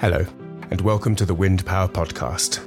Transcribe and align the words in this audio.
Hello, 0.00 0.24
and 0.70 0.80
welcome 0.82 1.16
to 1.16 1.26
the 1.26 1.34
Wind 1.34 1.66
Power 1.66 1.88
Podcast. 1.88 2.64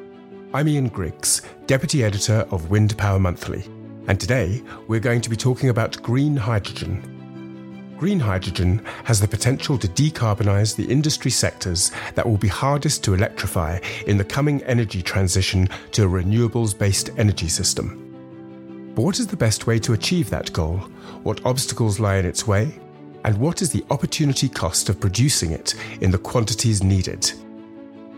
I'm 0.54 0.68
Ian 0.68 0.90
Griggs, 0.90 1.42
Deputy 1.66 2.04
Editor 2.04 2.46
of 2.52 2.70
Wind 2.70 2.98
Power 2.98 3.20
Monthly, 3.20 3.64
and 4.10 4.20
today 4.20 4.62
we're 4.90 5.00
going 5.00 5.22
to 5.22 5.30
be 5.30 5.38
talking 5.38 5.70
about 5.70 6.04
green 6.04 6.36
hydrogen. 6.36 7.96
Green 7.98 8.20
hydrogen 8.20 8.84
has 9.06 9.22
the 9.22 9.30
potential 9.30 9.78
to 9.78 9.88
decarbonise 9.88 10.76
the 10.76 10.92
industry 10.92 11.32
sectors 11.32 11.94
that 12.16 12.28
will 12.28 12.36
be 12.36 12.50
hardest 12.50 13.02
to 13.06 13.14
electrify 13.14 13.80
in 14.08 14.18
the 14.18 14.26
coming 14.26 14.62
energy 14.64 15.02
transition 15.02 15.70
to 15.94 16.04
a 16.04 16.10
renewables 16.10 16.78
based 16.78 17.12
energy 17.18 17.48
system. 17.48 18.92
But 18.94 19.04
what 19.04 19.20
is 19.20 19.28
the 19.28 19.38
best 19.38 19.68
way 19.68 19.80
to 19.80 19.94
achieve 19.94 20.30
that 20.32 20.52
goal? 20.52 20.80
What 21.24 21.46
obstacles 21.46 21.98
lie 21.98 22.18
in 22.18 22.26
its 22.26 22.46
way? 22.46 22.78
And 23.24 23.38
what 23.38 23.62
is 23.62 23.72
the 23.72 23.86
opportunity 23.90 24.50
cost 24.50 24.90
of 24.90 25.00
producing 25.00 25.52
it 25.52 25.76
in 26.02 26.12
the 26.12 26.18
quantities 26.18 26.84
needed? 26.84 27.32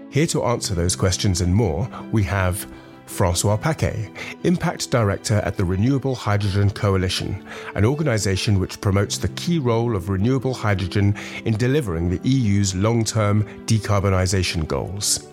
Here 0.10 0.28
to 0.28 0.44
answer 0.44 0.76
those 0.76 0.96
questions 0.96 1.42
and 1.42 1.54
more, 1.54 1.90
we 2.12 2.24
have 2.24 2.72
Francois 3.06 3.58
Paquet, 3.58 4.10
Impact 4.44 4.90
Director 4.90 5.42
at 5.44 5.58
the 5.58 5.66
Renewable 5.66 6.16
Hydrogen 6.16 6.70
Coalition, 6.70 7.46
an 7.76 7.86
organisation 7.86 8.60
which 8.60 8.80
promotes 8.80 9.18
the 9.18 9.28
key 9.30 9.60
role 9.60 9.96
of 9.96 10.10
renewable 10.10 10.54
hydrogen 10.54 11.16
in 11.46 11.58
delivering 11.58 12.10
the 12.10 12.28
EU's 12.28 12.74
long 12.76 13.04
term 13.04 13.44
decarbonisation 13.66 14.68
goals. 14.68 15.28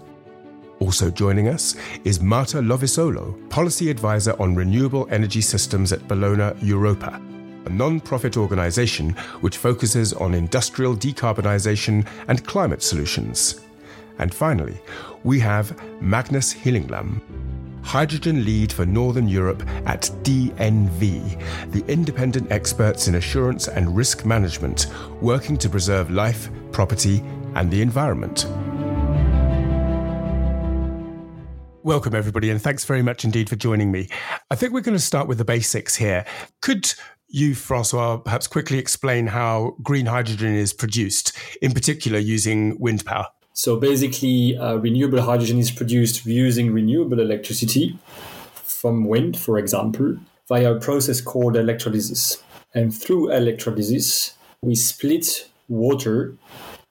Also 0.81 1.11
joining 1.11 1.49
us 1.49 1.77
is 2.05 2.21
Marta 2.21 2.57
Lovisolo, 2.59 3.49
Policy 3.51 3.91
Advisor 3.91 4.35
on 4.41 4.55
Renewable 4.55 5.07
Energy 5.11 5.43
Systems 5.43 5.93
at 5.93 6.01
Bellona, 6.09 6.57
Europa, 6.63 7.21
a 7.67 7.71
non 7.71 8.01
profit 8.01 8.37
organisation 8.37 9.11
which 9.41 9.57
focuses 9.57 10.13
on 10.13 10.35
industrial 10.35 10.95
decarbonisation 10.95 12.07
and 12.29 12.47
climate 12.47 12.83
solutions. 12.83 13.61
And 14.19 14.35
finally, 14.35 14.79
we 15.25 15.41
have 15.41 15.81
Magnus 16.03 16.55
Killingland, 16.55 17.21
Hydrogen 17.83 18.45
Lead 18.45 18.73
for 18.73 18.85
Northern 18.85 19.29
Europe 19.29 19.63
at 19.87 20.03
DNV, 20.23 21.73
the 21.73 21.85
independent 21.87 22.53
experts 22.53 23.09
in 23.09 23.15
assurance 23.15 23.69
and 23.69 23.97
risk 23.97 24.25
management 24.25 24.87
working 25.21 25.57
to 25.59 25.69
preserve 25.69 26.11
life, 26.11 26.51
property, 26.73 27.23
and 27.55 27.71
the 27.71 27.83
environment. 27.83 28.47
Welcome, 31.83 32.15
everybody, 32.15 32.51
and 32.51 32.61
thanks 32.61 32.85
very 32.85 33.03
much 33.03 33.25
indeed 33.25 33.49
for 33.49 33.57
joining 33.57 33.91
me. 33.91 34.09
I 34.51 34.55
think 34.55 34.75
we're 34.75 34.83
going 34.83 34.99
to 34.99 35.03
start 35.03 35.27
with 35.27 35.39
the 35.39 35.47
basics 35.47 35.97
here. 35.97 36.27
Could 36.61 36.93
you, 37.31 37.55
Francois, 37.55 38.19
perhaps 38.19 38.47
quickly 38.47 38.79
explain 38.79 39.29
how 39.29 39.77
green 39.83 40.07
hydrogen 40.07 40.55
is 40.55 40.73
produced, 40.73 41.33
in 41.63 41.73
particular 41.73 42.19
using 42.19 42.79
wind 42.79 43.05
power? 43.05 43.27
So 43.53 43.77
basically, 43.77 44.57
uh, 44.57 44.77
renewable 44.77 45.23
hydrogen 45.23 45.59
is 45.59 45.71
produced 45.71 46.25
using 46.27 46.73
renewable 46.73 47.21
electricity 47.21 47.99
from 48.55 49.07
wind, 49.07 49.39
for 49.39 49.59
example, 49.59 50.17
via 50.49 50.75
a 50.75 50.81
process 50.81 51.21
called 51.21 51.57
electrolysis. 51.57 52.43
And 52.75 52.95
through 52.95 53.33
electrolysis, 53.33 54.35
we 54.63 54.75
split 54.75 55.49
water 55.69 56.37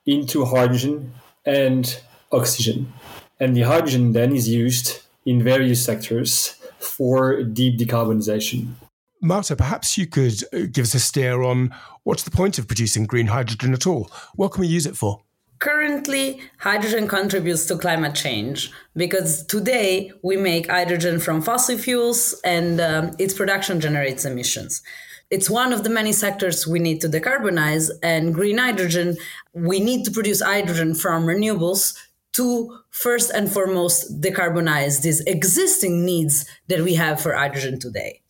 into 0.06 0.46
hydrogen 0.46 1.14
and 1.46 2.00
oxygen. 2.32 2.94
And 3.40 3.56
the 3.56 3.62
hydrogen 3.62 4.14
then 4.14 4.36
is 4.36 4.48
used 4.50 5.00
in 5.26 5.44
various 5.44 5.84
sectors 5.84 6.56
for 6.80 7.44
deep 7.44 7.80
decarbonization. 7.80 8.74
Marta, 9.22 9.56
perhaps 9.56 9.98
you 9.98 10.08
could 10.08 10.44
uh, 10.54 10.68
give 10.72 10.84
us 10.84 10.94
a 10.94 11.00
steer 11.00 11.42
on 11.42 11.74
what's 12.04 12.24
the 12.24 12.32
point 12.32 12.58
of 12.58 12.68
producing 12.68 13.06
green 13.06 13.28
hydrogen 13.28 13.74
at 13.74 13.86
all? 13.86 14.10
What 14.36 14.54
can 14.54 14.62
we 14.62 14.68
use 14.68 14.86
it 14.86 14.96
for? 14.96 15.22
Currently, 15.60 16.40
hydrogen 16.60 17.06
contributes 17.08 17.66
to 17.66 17.78
climate 17.78 18.16
change 18.16 18.72
because 18.96 19.46
today 19.46 20.10
we 20.24 20.38
make 20.38 20.72
hydrogen 20.72 21.20
from 21.20 21.42
fossil 21.42 21.78
fuels 21.78 22.40
and 22.46 22.80
um, 22.80 23.12
its 23.20 23.34
production 23.34 23.82
generates 23.82 24.24
emissions. 24.24 24.82
It's 25.30 25.50
one 25.50 25.74
of 25.74 25.84
the 25.84 25.90
many 25.90 26.14
sectors 26.14 26.66
we 26.66 26.80
need 26.80 27.02
to 27.02 27.10
decarbonize, 27.10 27.92
and 28.02 28.34
green 28.34 28.58
hydrogen, 28.58 29.18
we 29.54 29.80
need 29.80 30.06
to 30.06 30.12
produce 30.12 30.42
hydrogen 30.42 30.96
from 30.96 31.26
renewables 31.26 31.96
to 32.34 32.80
first 32.90 33.30
and 33.32 33.52
foremost 33.52 34.22
decarbonize 34.22 35.02
these 35.02 35.20
existing 35.22 36.06
needs 36.06 36.46
that 36.68 36.82
we 36.82 36.96
have 36.96 37.22
for 37.22 37.34
hydrogen 37.34 37.80
today. 37.80 38.22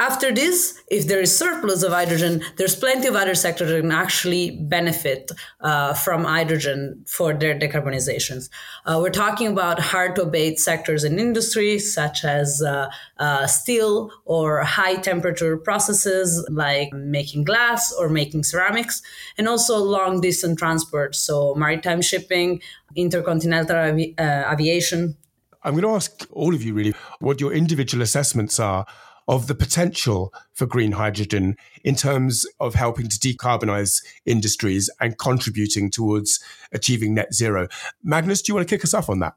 After 0.00 0.30
this, 0.30 0.80
if 0.92 1.08
there 1.08 1.20
is 1.20 1.36
surplus 1.36 1.82
of 1.82 1.90
hydrogen, 1.90 2.44
there's 2.54 2.76
plenty 2.76 3.08
of 3.08 3.16
other 3.16 3.34
sectors 3.34 3.68
that 3.68 3.80
can 3.80 3.90
actually 3.90 4.52
benefit 4.52 5.32
uh, 5.60 5.92
from 5.92 6.22
hydrogen 6.22 7.04
for 7.08 7.34
their 7.34 7.58
decarbonizations. 7.58 8.48
Uh, 8.86 9.00
we're 9.02 9.10
talking 9.10 9.48
about 9.48 9.80
hard 9.80 10.14
to 10.14 10.22
abate 10.22 10.60
sectors 10.60 11.02
in 11.02 11.18
industry, 11.18 11.80
such 11.80 12.24
as 12.24 12.62
uh, 12.62 12.88
uh 13.18 13.48
steel 13.48 14.12
or 14.24 14.62
high 14.62 14.94
temperature 14.94 15.56
processes 15.56 16.46
like 16.48 16.92
making 16.92 17.42
glass 17.42 17.92
or 17.92 18.08
making 18.08 18.44
ceramics, 18.44 19.02
and 19.36 19.48
also 19.48 19.78
long 19.78 20.20
distance 20.20 20.60
transport, 20.60 21.16
so 21.16 21.56
maritime 21.56 22.02
shipping, 22.02 22.62
intercontinental 22.94 23.76
avi- 23.76 24.14
uh, 24.16 24.52
aviation. 24.52 25.16
I'm 25.64 25.72
going 25.72 25.82
to 25.82 25.90
ask 25.90 26.24
all 26.30 26.54
of 26.54 26.62
you 26.62 26.72
really 26.72 26.94
what 27.18 27.40
your 27.40 27.52
individual 27.52 28.00
assessments 28.00 28.60
are 28.60 28.86
of 29.28 29.46
the 29.46 29.54
potential 29.54 30.32
for 30.54 30.66
green 30.66 30.92
hydrogen 30.92 31.56
in 31.84 31.94
terms 31.94 32.46
of 32.58 32.74
helping 32.74 33.08
to 33.08 33.18
decarbonize 33.18 34.02
industries 34.24 34.90
and 35.00 35.18
contributing 35.18 35.90
towards 35.90 36.42
achieving 36.72 37.14
net 37.14 37.34
zero. 37.34 37.68
Magnus, 38.02 38.40
do 38.40 38.50
you 38.50 38.54
want 38.56 38.66
to 38.66 38.74
kick 38.74 38.84
us 38.84 38.94
off 38.94 39.10
on 39.10 39.20
that? 39.20 39.34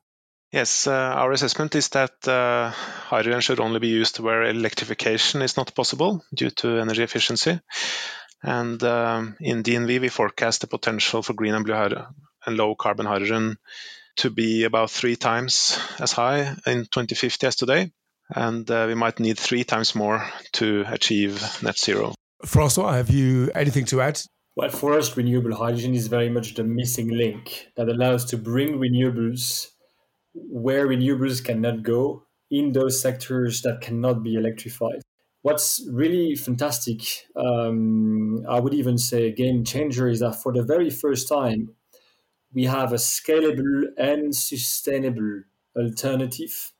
Yes, 0.51 0.87
uh, 0.87 0.91
our 0.91 1.31
assessment 1.31 1.75
is 1.75 1.89
that 1.89 2.27
uh, 2.27 2.69
hydrogen 2.71 3.41
should 3.41 3.59
only 3.59 3.79
be 3.79 3.87
used 3.87 4.19
where 4.19 4.43
electrification 4.43 5.41
is 5.41 5.55
not 5.55 5.75
possible 5.75 6.23
due 6.33 6.49
to 6.49 6.79
energy 6.79 7.03
efficiency. 7.03 7.59
And 8.43 8.81
um, 8.83 9.37
in 9.39 9.63
DNV, 9.63 10.01
we 10.01 10.09
forecast 10.09 10.61
the 10.61 10.67
potential 10.67 11.21
for 11.21 11.33
green 11.33 11.53
and 11.53 11.63
blue 11.63 11.75
hydrogen 11.75 12.07
and 12.45 12.57
low 12.57 12.75
carbon 12.75 13.05
hydrogen 13.05 13.57
to 14.17 14.29
be 14.29 14.63
about 14.63 14.91
three 14.91 15.15
times 15.15 15.79
as 15.99 16.11
high 16.11 16.55
in 16.65 16.85
2050 16.85 17.47
as 17.47 17.55
today 17.55 17.91
and 18.35 18.69
uh, 18.69 18.85
we 18.87 18.95
might 18.95 19.19
need 19.19 19.37
three 19.37 19.63
times 19.63 19.95
more 19.95 20.25
to 20.53 20.85
achieve 20.87 21.41
net 21.63 21.77
zero. 21.77 22.13
Francois, 22.45 22.93
have 22.93 23.09
you 23.09 23.51
anything 23.53 23.85
to 23.85 24.01
add? 24.01 24.21
Well, 24.55 24.69
for 24.69 24.97
us, 24.97 25.15
renewable 25.15 25.55
hydrogen 25.55 25.95
is 25.95 26.07
very 26.07 26.29
much 26.29 26.55
the 26.55 26.63
missing 26.63 27.09
link 27.09 27.67
that 27.77 27.87
allows 27.87 28.25
to 28.25 28.37
bring 28.37 28.79
renewables 28.79 29.67
where 30.33 30.87
renewables 30.87 31.43
cannot 31.43 31.83
go 31.83 32.23
in 32.49 32.73
those 32.73 33.01
sectors 33.01 33.61
that 33.61 33.81
cannot 33.81 34.23
be 34.23 34.35
electrified. 34.35 35.01
What's 35.41 35.87
really 35.89 36.35
fantastic, 36.35 37.01
um, 37.35 38.45
I 38.47 38.59
would 38.59 38.73
even 38.73 38.97
say 38.97 39.27
a 39.27 39.31
game 39.31 39.63
changer, 39.63 40.07
is 40.07 40.19
that 40.19 40.41
for 40.41 40.53
the 40.53 40.63
very 40.63 40.89
first 40.89 41.27
time, 41.27 41.69
we 42.53 42.65
have 42.65 42.91
a 42.91 42.97
scalable 42.97 43.85
and 43.97 44.35
sustainable 44.35 45.43
alternative 45.75 46.73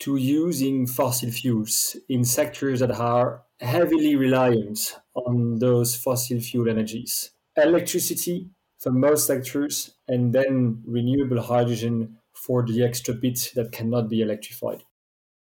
to 0.00 0.16
using 0.16 0.86
fossil 0.86 1.30
fuels 1.30 1.96
in 2.08 2.24
sectors 2.24 2.80
that 2.80 2.92
are 2.92 3.42
heavily 3.60 4.14
reliant 4.16 4.96
on 5.14 5.58
those 5.58 5.96
fossil 5.96 6.40
fuel 6.40 6.68
energies. 6.68 7.30
Electricity 7.56 8.50
for 8.78 8.92
most 8.92 9.26
sectors, 9.26 9.94
and 10.06 10.32
then 10.32 10.82
renewable 10.86 11.42
hydrogen 11.42 12.16
for 12.32 12.64
the 12.64 12.84
extra 12.84 13.12
bit 13.12 13.50
that 13.56 13.72
cannot 13.72 14.08
be 14.08 14.22
electrified. 14.22 14.84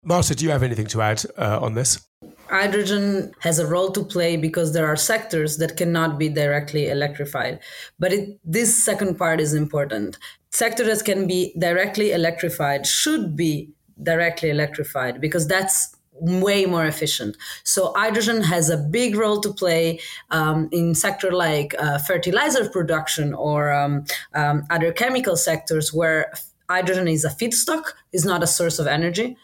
Marta, 0.03 0.35
do 0.35 0.45
you 0.45 0.51
have 0.51 0.63
anything 0.63 0.87
to 0.87 1.01
add 1.01 1.23
uh, 1.37 1.59
on 1.61 1.73
this? 1.73 2.07
Hydrogen 2.49 3.31
has 3.39 3.59
a 3.59 3.67
role 3.67 3.91
to 3.91 4.03
play 4.03 4.37
because 4.37 4.73
there 4.73 4.87
are 4.87 4.95
sectors 4.95 5.57
that 5.57 5.77
cannot 5.77 6.17
be 6.17 6.29
directly 6.29 6.87
electrified. 6.89 7.59
But 7.99 8.13
it, 8.13 8.39
this 8.43 8.83
second 8.83 9.17
part 9.17 9.39
is 9.39 9.53
important. 9.53 10.17
Sectors 10.51 10.87
that 10.87 11.03
can 11.03 11.27
be 11.27 11.53
directly 11.59 12.13
electrified 12.13 12.87
should 12.87 13.35
be 13.35 13.73
directly 14.03 14.49
electrified 14.49 15.19
because 15.21 15.47
that's 15.47 15.95
way 16.19 16.65
more 16.65 16.85
efficient. 16.85 17.37
So 17.63 17.93
hydrogen 17.95 18.41
has 18.43 18.69
a 18.69 18.77
big 18.77 19.15
role 19.15 19.39
to 19.41 19.53
play 19.53 19.99
um, 20.31 20.69
in 20.71 20.95
sector 20.95 21.31
like 21.31 21.75
uh, 21.79 21.99
fertilizer 21.99 22.69
production 22.69 23.33
or 23.33 23.71
um, 23.71 24.05
um, 24.33 24.65
other 24.69 24.91
chemical 24.91 25.35
sectors 25.35 25.93
where 25.93 26.33
hydrogen 26.69 27.07
is 27.07 27.23
a 27.23 27.29
feedstock, 27.29 27.93
is 28.11 28.25
not 28.25 28.43
a 28.43 28.47
source 28.47 28.79
of 28.79 28.87
energy. 28.87 29.37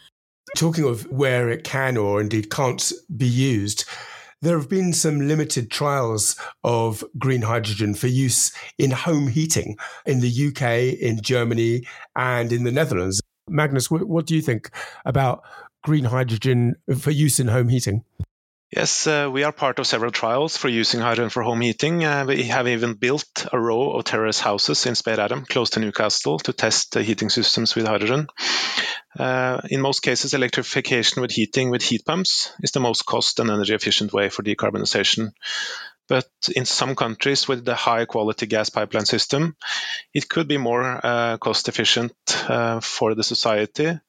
Talking 0.55 0.85
of 0.85 1.09
where 1.11 1.49
it 1.49 1.63
can 1.63 1.97
or 1.97 2.21
indeed 2.21 2.49
can't 2.49 2.91
be 3.15 3.27
used. 3.27 3.85
There 4.41 4.57
have 4.57 4.67
been 4.67 4.91
some 4.91 5.25
limited 5.25 5.71
trials 5.71 6.35
of 6.65 7.01
green 7.17 7.43
hydrogen 7.43 7.93
for 7.93 8.07
use 8.07 8.51
in 8.77 8.91
home 8.91 9.29
heating 9.29 9.77
in 10.05 10.19
the 10.19 10.47
UK, 10.47 10.99
in 10.99 11.21
Germany, 11.21 11.87
and 12.17 12.51
in 12.51 12.65
the 12.65 12.71
Netherlands. 12.71 13.21
Magnus, 13.49 13.89
what, 13.91 14.03
what 14.07 14.25
do 14.25 14.35
you 14.35 14.41
think 14.41 14.69
about 15.05 15.43
green 15.83 16.05
hydrogen 16.05 16.75
for 16.97 17.11
use 17.11 17.39
in 17.39 17.47
home 17.47 17.69
heating? 17.69 18.03
Yes, 18.75 19.05
uh, 19.05 19.29
we 19.31 19.43
are 19.43 19.51
part 19.51 19.77
of 19.77 19.85
several 19.85 20.09
trials 20.09 20.57
for 20.57 20.67
using 20.67 20.99
hydrogen 20.99 21.29
for 21.29 21.43
home 21.43 21.61
heating. 21.61 22.03
Uh, 22.03 22.25
we 22.27 22.43
have 22.43 22.67
even 22.67 22.95
built 22.95 23.45
a 23.53 23.59
row 23.59 23.91
of 23.91 24.03
terrace 24.03 24.39
houses 24.39 24.87
in 24.87 24.93
Spadeadam, 24.93 25.47
close 25.47 25.71
to 25.71 25.79
Newcastle, 25.79 26.39
to 26.39 26.53
test 26.53 26.93
the 26.93 27.03
heating 27.03 27.29
systems 27.29 27.75
with 27.75 27.85
hydrogen. 27.85 28.27
Uh, 29.17 29.61
in 29.69 29.79
most 29.79 29.99
cases, 29.99 30.33
electrification 30.33 31.21
with 31.21 31.29
heating 31.29 31.69
with 31.69 31.83
heat 31.83 32.03
pumps 32.03 32.51
is 32.63 32.71
the 32.71 32.79
most 32.79 33.05
cost 33.05 33.39
and 33.39 33.51
energy 33.51 33.75
efficient 33.75 34.11
way 34.11 34.29
for 34.29 34.41
decarbonization. 34.41 35.33
But 36.09 36.27
in 36.55 36.65
some 36.65 36.95
countries 36.95 37.47
with 37.47 37.63
the 37.63 37.75
high 37.75 38.05
quality 38.05 38.45
gas 38.45 38.69
pipeline 38.69 39.05
system, 39.05 39.55
it 40.13 40.27
could 40.27 40.47
be 40.47 40.57
more 40.57 40.99
uh, 41.03 41.37
cost 41.37 41.69
efficient 41.69 42.13
uh, 42.49 42.81
for 42.81 43.15
the 43.15 43.23
society 43.23 43.99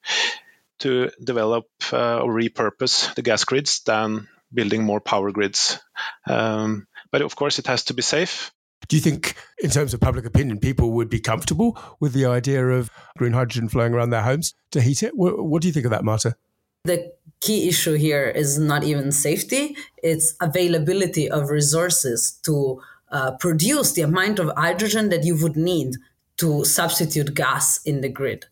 to 0.79 1.09
develop 1.23 1.65
uh, 1.93 2.19
or 2.19 2.33
repurpose 2.33 3.13
the 3.15 3.21
gas 3.21 3.45
grids 3.45 3.81
than 3.83 4.27
building 4.53 4.83
more 4.83 4.99
power 4.99 5.31
grids. 5.31 5.79
Um, 6.27 6.87
but 7.11 7.21
of 7.21 7.35
course, 7.35 7.59
it 7.59 7.67
has 7.67 7.85
to 7.85 7.93
be 7.93 8.01
safe. 8.01 8.51
Do 8.87 8.95
you 8.95 9.01
think, 9.01 9.35
in 9.63 9.69
terms 9.69 9.93
of 9.93 9.99
public 9.99 10.25
opinion, 10.25 10.59
people 10.59 10.91
would 10.91 11.09
be 11.09 11.19
comfortable 11.19 11.79
with 11.99 12.13
the 12.13 12.25
idea 12.25 12.67
of 12.67 12.91
green 13.17 13.33
hydrogen 13.33 13.69
flowing 13.69 13.93
around 13.93 14.11
their 14.11 14.21
homes 14.21 14.53
to 14.71 14.81
heat 14.81 15.01
it? 15.01 15.15
What, 15.15 15.43
what 15.43 15.61
do 15.61 15.67
you 15.67 15.73
think 15.73 15.85
of 15.85 15.91
that, 15.91 16.03
Marta? 16.03 16.35
The 16.85 17.13
key 17.41 17.67
issue 17.67 17.95
here 17.95 18.27
is 18.27 18.59
not 18.59 18.83
even 18.83 19.11
safety, 19.11 19.75
it's 20.01 20.35
availability 20.39 21.29
of 21.29 21.49
resources 21.49 22.39
to 22.43 22.81
uh, 23.11 23.31
produce 23.37 23.93
the 23.93 24.03
amount 24.03 24.37
of 24.39 24.51
hydrogen 24.55 25.09
that 25.09 25.23
you 25.23 25.35
would 25.41 25.57
need 25.57 25.95
to 26.37 26.63
substitute 26.63 27.33
gas 27.33 27.81
in 27.85 28.01
the 28.01 28.09
grid. 28.09 28.45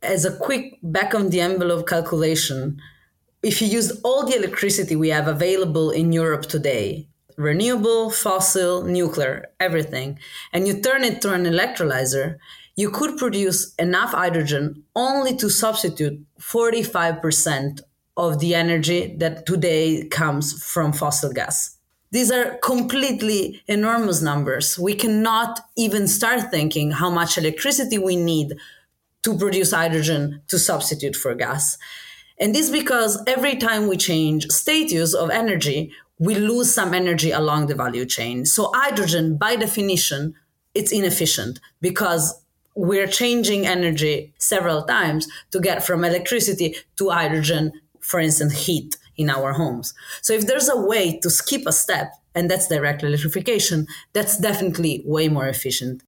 As 0.00 0.24
a 0.24 0.36
quick 0.36 0.78
back 0.82 1.14
on 1.14 1.30
the 1.30 1.40
envelope 1.40 1.88
calculation, 1.88 2.80
if 3.42 3.60
you 3.60 3.66
use 3.66 4.00
all 4.02 4.24
the 4.24 4.36
electricity 4.36 4.94
we 4.94 5.08
have 5.08 5.26
available 5.26 5.90
in 5.90 6.12
Europe 6.12 6.46
today, 6.46 7.08
renewable, 7.36 8.10
fossil, 8.10 8.84
nuclear, 8.84 9.46
everything, 9.58 10.18
and 10.52 10.68
you 10.68 10.80
turn 10.80 11.02
it 11.02 11.20
to 11.22 11.32
an 11.32 11.44
electrolyzer, 11.44 12.38
you 12.76 12.90
could 12.90 13.16
produce 13.16 13.74
enough 13.74 14.12
hydrogen 14.12 14.84
only 14.94 15.34
to 15.36 15.48
substitute 15.48 16.22
45% 16.38 17.80
of 18.16 18.38
the 18.38 18.54
energy 18.54 19.16
that 19.18 19.46
today 19.46 20.06
comes 20.08 20.62
from 20.62 20.92
fossil 20.92 21.32
gas. 21.32 21.76
These 22.12 22.30
are 22.30 22.56
completely 22.62 23.62
enormous 23.66 24.22
numbers. 24.22 24.78
We 24.78 24.94
cannot 24.94 25.60
even 25.76 26.06
start 26.06 26.50
thinking 26.50 26.92
how 26.92 27.10
much 27.10 27.36
electricity 27.36 27.98
we 27.98 28.16
need 28.16 28.54
to 29.22 29.36
produce 29.36 29.72
hydrogen 29.72 30.42
to 30.48 30.58
substitute 30.58 31.16
for 31.16 31.34
gas. 31.34 31.78
And 32.38 32.54
this 32.54 32.70
because 32.70 33.22
every 33.26 33.56
time 33.56 33.88
we 33.88 33.96
change 33.96 34.46
status 34.48 35.14
of 35.14 35.30
energy, 35.30 35.92
we 36.18 36.34
lose 36.36 36.72
some 36.72 36.94
energy 36.94 37.30
along 37.32 37.66
the 37.66 37.74
value 37.74 38.06
chain. 38.06 38.46
So 38.46 38.70
hydrogen, 38.74 39.36
by 39.36 39.56
definition, 39.56 40.34
it's 40.74 40.92
inefficient 40.92 41.58
because 41.80 42.40
we're 42.76 43.08
changing 43.08 43.66
energy 43.66 44.32
several 44.38 44.82
times 44.82 45.26
to 45.50 45.58
get 45.58 45.84
from 45.84 46.04
electricity 46.04 46.76
to 46.96 47.10
hydrogen, 47.10 47.72
for 48.00 48.20
instance, 48.20 48.66
heat 48.66 48.96
in 49.16 49.30
our 49.30 49.54
homes. 49.54 49.94
So 50.22 50.34
if 50.34 50.46
there's 50.46 50.68
a 50.68 50.78
way 50.78 51.18
to 51.20 51.30
skip 51.30 51.62
a 51.66 51.72
step, 51.72 52.12
and 52.34 52.50
that's 52.50 52.68
direct 52.68 53.02
electrification, 53.02 53.86
that's 54.12 54.38
definitely 54.38 55.02
way 55.06 55.28
more 55.28 55.48
efficient. 55.48 56.02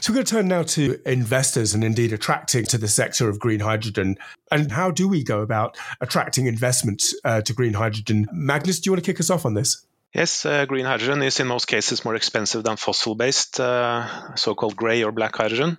So 0.00 0.12
we're 0.12 0.16
going 0.16 0.26
to 0.26 0.32
turn 0.32 0.48
now 0.48 0.64
to 0.64 1.00
investors 1.06 1.74
and 1.74 1.82
indeed 1.82 2.12
attracting 2.12 2.66
to 2.66 2.76
the 2.76 2.88
sector 2.88 3.28
of 3.28 3.38
green 3.38 3.60
hydrogen. 3.60 4.18
And 4.50 4.70
how 4.70 4.90
do 4.90 5.08
we 5.08 5.24
go 5.24 5.40
about 5.40 5.78
attracting 6.00 6.46
investment 6.46 7.04
uh, 7.24 7.40
to 7.42 7.54
green 7.54 7.72
hydrogen? 7.72 8.26
Magnus, 8.32 8.80
do 8.80 8.88
you 8.88 8.92
want 8.92 9.02
to 9.02 9.10
kick 9.10 9.20
us 9.20 9.30
off 9.30 9.46
on 9.46 9.54
this? 9.54 9.86
Yes, 10.14 10.44
uh, 10.44 10.66
green 10.66 10.84
hydrogen 10.84 11.22
is 11.22 11.40
in 11.40 11.46
most 11.46 11.66
cases 11.66 12.04
more 12.04 12.14
expensive 12.14 12.62
than 12.62 12.76
fossil 12.76 13.14
based, 13.14 13.58
uh, 13.58 14.36
so 14.36 14.54
called 14.54 14.76
grey 14.76 15.02
or 15.04 15.10
black 15.10 15.34
hydrogen. 15.36 15.78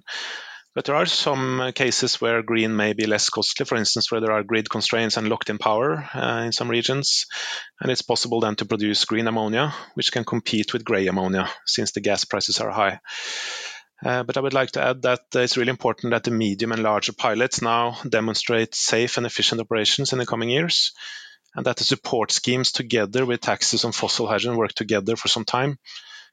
But 0.73 0.85
there 0.85 0.95
are 0.95 1.05
some 1.05 1.61
uh, 1.61 1.71
cases 1.71 2.19
where 2.19 2.41
green 2.41 2.75
may 2.75 2.93
be 2.93 3.05
less 3.05 3.29
costly, 3.29 3.63
for 3.67 3.75
instance, 3.75 4.11
where 4.11 4.21
there 4.21 4.31
are 4.31 4.41
grid 4.41 4.71
constraints 4.71 5.17
and 5.17 5.29
locked 5.29 5.51
in 5.51 5.59
power 5.59 6.09
uh, 6.15 6.41
in 6.45 6.51
some 6.51 6.67
regions. 6.67 7.27
And 7.79 7.91
it's 7.91 8.01
possible 8.01 8.39
then 8.39 8.55
to 8.55 8.65
produce 8.65 9.05
green 9.05 9.27
ammonia, 9.27 9.71
which 9.93 10.11
can 10.11 10.23
compete 10.23 10.73
with 10.73 10.83
grey 10.83 11.05
ammonia 11.05 11.47
since 11.67 11.91
the 11.91 12.01
gas 12.01 12.25
prices 12.25 12.59
are 12.59 12.71
high. 12.71 13.01
Uh, 14.03 14.23
but 14.23 14.35
I 14.35 14.39
would 14.41 14.55
like 14.55 14.71
to 14.71 14.81
add 14.81 15.03
that 15.03 15.21
it's 15.35 15.57
really 15.57 15.69
important 15.69 16.11
that 16.11 16.23
the 16.23 16.31
medium 16.31 16.71
and 16.71 16.81
larger 16.81 17.13
pilots 17.13 17.61
now 17.61 17.97
demonstrate 18.09 18.73
safe 18.73 19.17
and 19.17 19.27
efficient 19.27 19.61
operations 19.61 20.11
in 20.11 20.17
the 20.17 20.25
coming 20.25 20.49
years, 20.49 20.91
and 21.55 21.65
that 21.65 21.77
the 21.77 21.83
support 21.83 22.31
schemes 22.31 22.71
together 22.71 23.25
with 23.25 23.41
taxes 23.41 23.85
on 23.85 23.91
fossil 23.91 24.27
hydrogen 24.27 24.57
work 24.57 24.73
together 24.73 25.15
for 25.15 25.27
some 25.27 25.45
time 25.45 25.77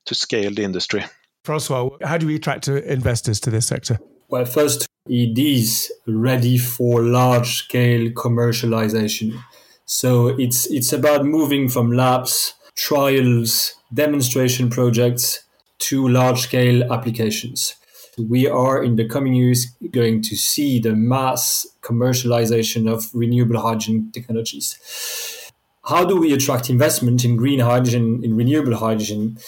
to 0.06 0.14
scale 0.14 0.52
the 0.52 0.62
industry. 0.62 1.04
Francois, 1.44 1.90
how 2.02 2.18
do 2.18 2.26
we 2.26 2.36
attract 2.36 2.68
uh, 2.68 2.74
investors 2.82 3.40
to 3.40 3.50
this 3.50 3.66
sector? 3.66 3.98
Well, 4.28 4.44
first, 4.44 4.86
it 5.06 5.38
is 5.38 5.92
ready 6.06 6.58
for 6.58 7.02
large 7.02 7.56
scale 7.56 8.10
commercialization. 8.10 9.42
So 9.86 10.28
it's 10.28 10.66
it's 10.70 10.92
about 10.92 11.24
moving 11.24 11.68
from 11.68 11.92
labs, 11.92 12.54
trials, 12.76 13.74
demonstration 13.92 14.70
projects 14.70 15.42
to 15.80 16.06
large 16.06 16.42
scale 16.42 16.92
applications. 16.92 17.74
We 18.18 18.46
are 18.46 18.82
in 18.82 18.96
the 18.96 19.08
coming 19.08 19.34
years 19.34 19.66
going 19.90 20.22
to 20.22 20.36
see 20.36 20.78
the 20.78 20.94
mass 20.94 21.66
commercialization 21.82 22.90
of 22.90 23.08
renewable 23.14 23.60
hydrogen 23.60 24.10
technologies. 24.12 25.50
How 25.84 26.04
do 26.04 26.16
we 26.20 26.32
attract 26.32 26.70
investment 26.70 27.24
in 27.24 27.36
green 27.36 27.60
hydrogen, 27.60 28.22
in 28.22 28.36
renewable 28.36 28.76
hydrogen? 28.76 29.38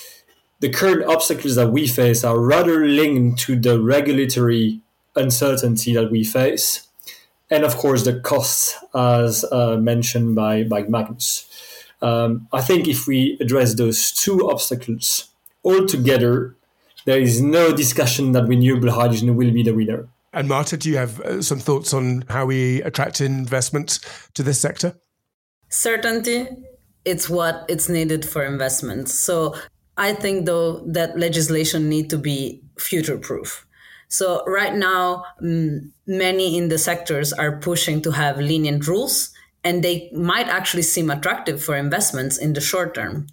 The 0.60 0.70
current 0.70 1.04
obstacles 1.04 1.56
that 1.56 1.72
we 1.72 1.86
face 1.86 2.24
are 2.24 2.38
rather 2.38 2.86
linked 2.86 3.40
to 3.40 3.58
the 3.58 3.80
regulatory 3.80 4.80
uncertainty 5.16 5.92
that 5.94 6.10
we 6.10 6.24
face, 6.24 6.86
and 7.50 7.64
of 7.64 7.76
course 7.76 8.04
the 8.04 8.20
costs, 8.20 8.76
as 8.94 9.44
uh, 9.52 9.76
mentioned 9.76 10.34
by, 10.34 10.62
by 10.62 10.84
Magnus. 10.84 11.46
Um, 12.00 12.48
I 12.52 12.60
think 12.60 12.88
if 12.88 13.06
we 13.06 13.36
address 13.40 13.74
those 13.74 14.10
two 14.10 14.48
obstacles, 14.48 15.28
altogether, 15.64 16.56
there 17.04 17.20
is 17.20 17.42
no 17.42 17.72
discussion 17.72 18.32
that 18.32 18.46
renewable 18.48 18.90
hydrogen 18.90 19.36
will 19.36 19.52
be 19.52 19.62
the 19.62 19.74
winner. 19.74 20.08
And 20.32 20.48
Marta, 20.48 20.76
do 20.76 20.88
you 20.88 20.96
have 20.96 21.20
uh, 21.20 21.42
some 21.42 21.58
thoughts 21.58 21.92
on 21.92 22.24
how 22.28 22.46
we 22.46 22.82
attract 22.82 23.20
investment 23.20 23.98
to 24.34 24.42
this 24.42 24.60
sector? 24.60 24.94
Certainty, 25.68 26.48
it's 27.04 27.28
what 27.28 27.64
it's 27.68 27.88
needed 27.88 28.24
for 28.24 28.44
investment. 28.44 29.08
So 29.08 29.54
I 29.96 30.14
think 30.14 30.46
though 30.46 30.80
that 30.86 31.18
legislation 31.18 31.88
need 31.88 32.08
to 32.10 32.18
be 32.18 32.62
future 32.78 33.18
proof. 33.18 33.66
So 34.08 34.44
right 34.46 34.74
now, 34.74 35.24
many 35.40 36.58
in 36.58 36.68
the 36.68 36.78
sectors 36.78 37.32
are 37.32 37.58
pushing 37.58 38.02
to 38.02 38.10
have 38.10 38.36
lenient 38.38 38.86
rules, 38.86 39.32
and 39.64 39.82
they 39.82 40.10
might 40.12 40.48
actually 40.48 40.82
seem 40.82 41.10
attractive 41.10 41.62
for 41.62 41.76
investments 41.76 42.36
in 42.36 42.52
the 42.52 42.60
short 42.60 42.94
term. 42.94 43.26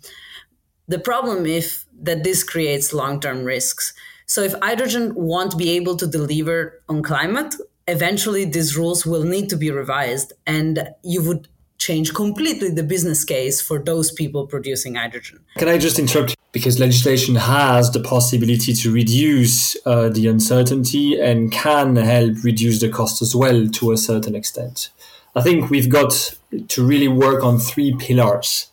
The 0.90 1.00
problem 1.00 1.46
if 1.46 1.86
that 2.02 2.24
this 2.24 2.44
creates 2.44 2.94
long-term 2.94 3.44
risks. 3.44 3.94
So 4.26 4.42
if 4.42 4.54
hydrogen 4.62 5.14
won't 5.16 5.58
be 5.58 5.70
able 5.72 5.96
to 5.98 6.08
deliver 6.08 6.82
on 6.90 7.04
climate, 7.04 7.56
eventually 7.88 8.44
these 8.44 8.76
rules 8.76 9.06
will 9.06 9.24
need 9.24 9.50
to 9.50 9.56
be 9.56 9.70
revised 9.70 10.34
and 10.48 10.90
you 11.04 11.22
would 11.24 11.48
change 11.78 12.14
completely 12.14 12.70
the 12.70 12.84
business 12.84 13.24
case 13.24 13.62
for 13.62 13.80
those 13.80 14.12
people 14.12 14.48
producing 14.48 14.96
hydrogen. 14.96 15.40
Can 15.58 15.70
I 15.70 15.78
just 15.78 15.98
interrupt? 16.00 16.36
Because 16.52 16.80
legislation 16.80 17.36
has 17.36 17.92
the 17.92 18.02
possibility 18.02 18.74
to 18.74 18.92
reduce 18.92 19.78
uh, 19.86 20.10
the 20.10 20.28
uncertainty 20.28 21.20
and 21.20 21.52
can 21.52 21.96
help 21.96 22.44
reduce 22.44 22.82
the 22.82 22.90
cost 22.90 23.22
as 23.22 23.36
well 23.36 23.68
to 23.68 23.92
a 23.92 23.98
certain 23.98 24.36
extent. 24.36 24.90
I 25.36 25.42
think 25.42 25.70
we've 25.70 25.90
got 25.90 26.36
to 26.68 26.86
really 26.86 27.08
work 27.08 27.44
on 27.44 27.60
three 27.60 27.96
pillars 27.96 28.68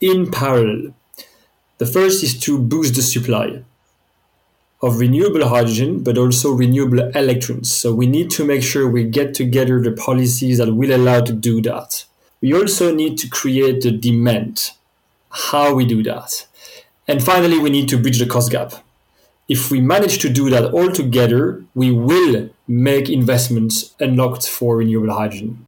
in 0.00 0.30
parallel 0.30 0.94
the 1.80 1.86
first 1.86 2.22
is 2.22 2.38
to 2.38 2.58
boost 2.58 2.94
the 2.94 3.00
supply 3.00 3.62
of 4.82 4.98
renewable 4.98 5.48
hydrogen, 5.48 6.02
but 6.02 6.18
also 6.18 6.52
renewable 6.52 7.10
electrons. 7.14 7.74
So 7.74 7.94
we 7.94 8.06
need 8.06 8.30
to 8.32 8.44
make 8.44 8.62
sure 8.62 8.86
we 8.86 9.04
get 9.04 9.32
together 9.32 9.80
the 9.80 9.92
policies 9.92 10.58
that 10.58 10.74
will 10.74 10.94
allow 10.94 11.22
to 11.22 11.32
do 11.32 11.62
that. 11.62 12.04
We 12.42 12.52
also 12.52 12.94
need 12.94 13.16
to 13.20 13.30
create 13.30 13.80
the 13.80 13.92
demand, 13.92 14.72
how 15.30 15.72
we 15.74 15.86
do 15.86 16.02
that. 16.02 16.46
And 17.08 17.24
finally, 17.24 17.58
we 17.58 17.70
need 17.70 17.88
to 17.88 17.98
bridge 17.98 18.18
the 18.18 18.26
cost 18.26 18.52
gap. 18.52 18.74
If 19.48 19.70
we 19.70 19.80
manage 19.80 20.18
to 20.18 20.28
do 20.28 20.50
that 20.50 20.72
all 20.74 20.92
together, 20.92 21.64
we 21.74 21.90
will 21.90 22.50
make 22.68 23.08
investments 23.08 23.94
unlocked 23.98 24.46
for 24.46 24.76
renewable 24.76 25.14
hydrogen 25.14 25.66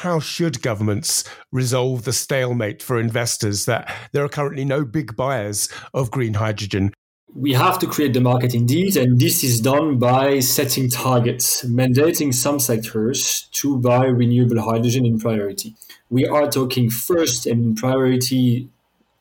how 0.00 0.20
should 0.20 0.60
governments 0.60 1.24
resolve 1.50 2.04
the 2.04 2.12
stalemate 2.12 2.82
for 2.82 3.00
investors 3.00 3.64
that 3.64 3.90
there 4.12 4.24
are 4.24 4.28
currently 4.28 4.64
no 4.64 4.84
big 4.84 5.16
buyers 5.16 5.68
of 5.94 6.10
green 6.10 6.34
hydrogen? 6.34 6.92
we 7.36 7.52
have 7.52 7.78
to 7.78 7.86
create 7.86 8.14
the 8.14 8.20
market 8.20 8.54
indeed, 8.54 8.96
and 8.96 9.20
this 9.20 9.44
is 9.44 9.60
done 9.60 9.98
by 9.98 10.40
setting 10.40 10.88
targets, 10.88 11.62
mandating 11.66 12.32
some 12.32 12.58
sectors 12.58 13.48
to 13.52 13.76
buy 13.78 14.06
renewable 14.06 14.62
hydrogen 14.62 15.04
in 15.04 15.18
priority. 15.18 15.74
We 16.08 16.26
are 16.26 16.48
talking 16.50 16.88
first 16.88 17.44
and 17.44 17.62
in 17.62 17.74
priority 17.74 18.70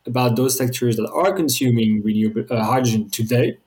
about 0.05 0.37
those 0.37 0.57
sectors 0.57 0.95
that 0.95 1.11
are 1.11 1.33
consuming 1.33 2.03
renewable 2.03 2.45
uh, 2.49 2.63
hydrogen 2.63 3.09
today. 3.09 3.57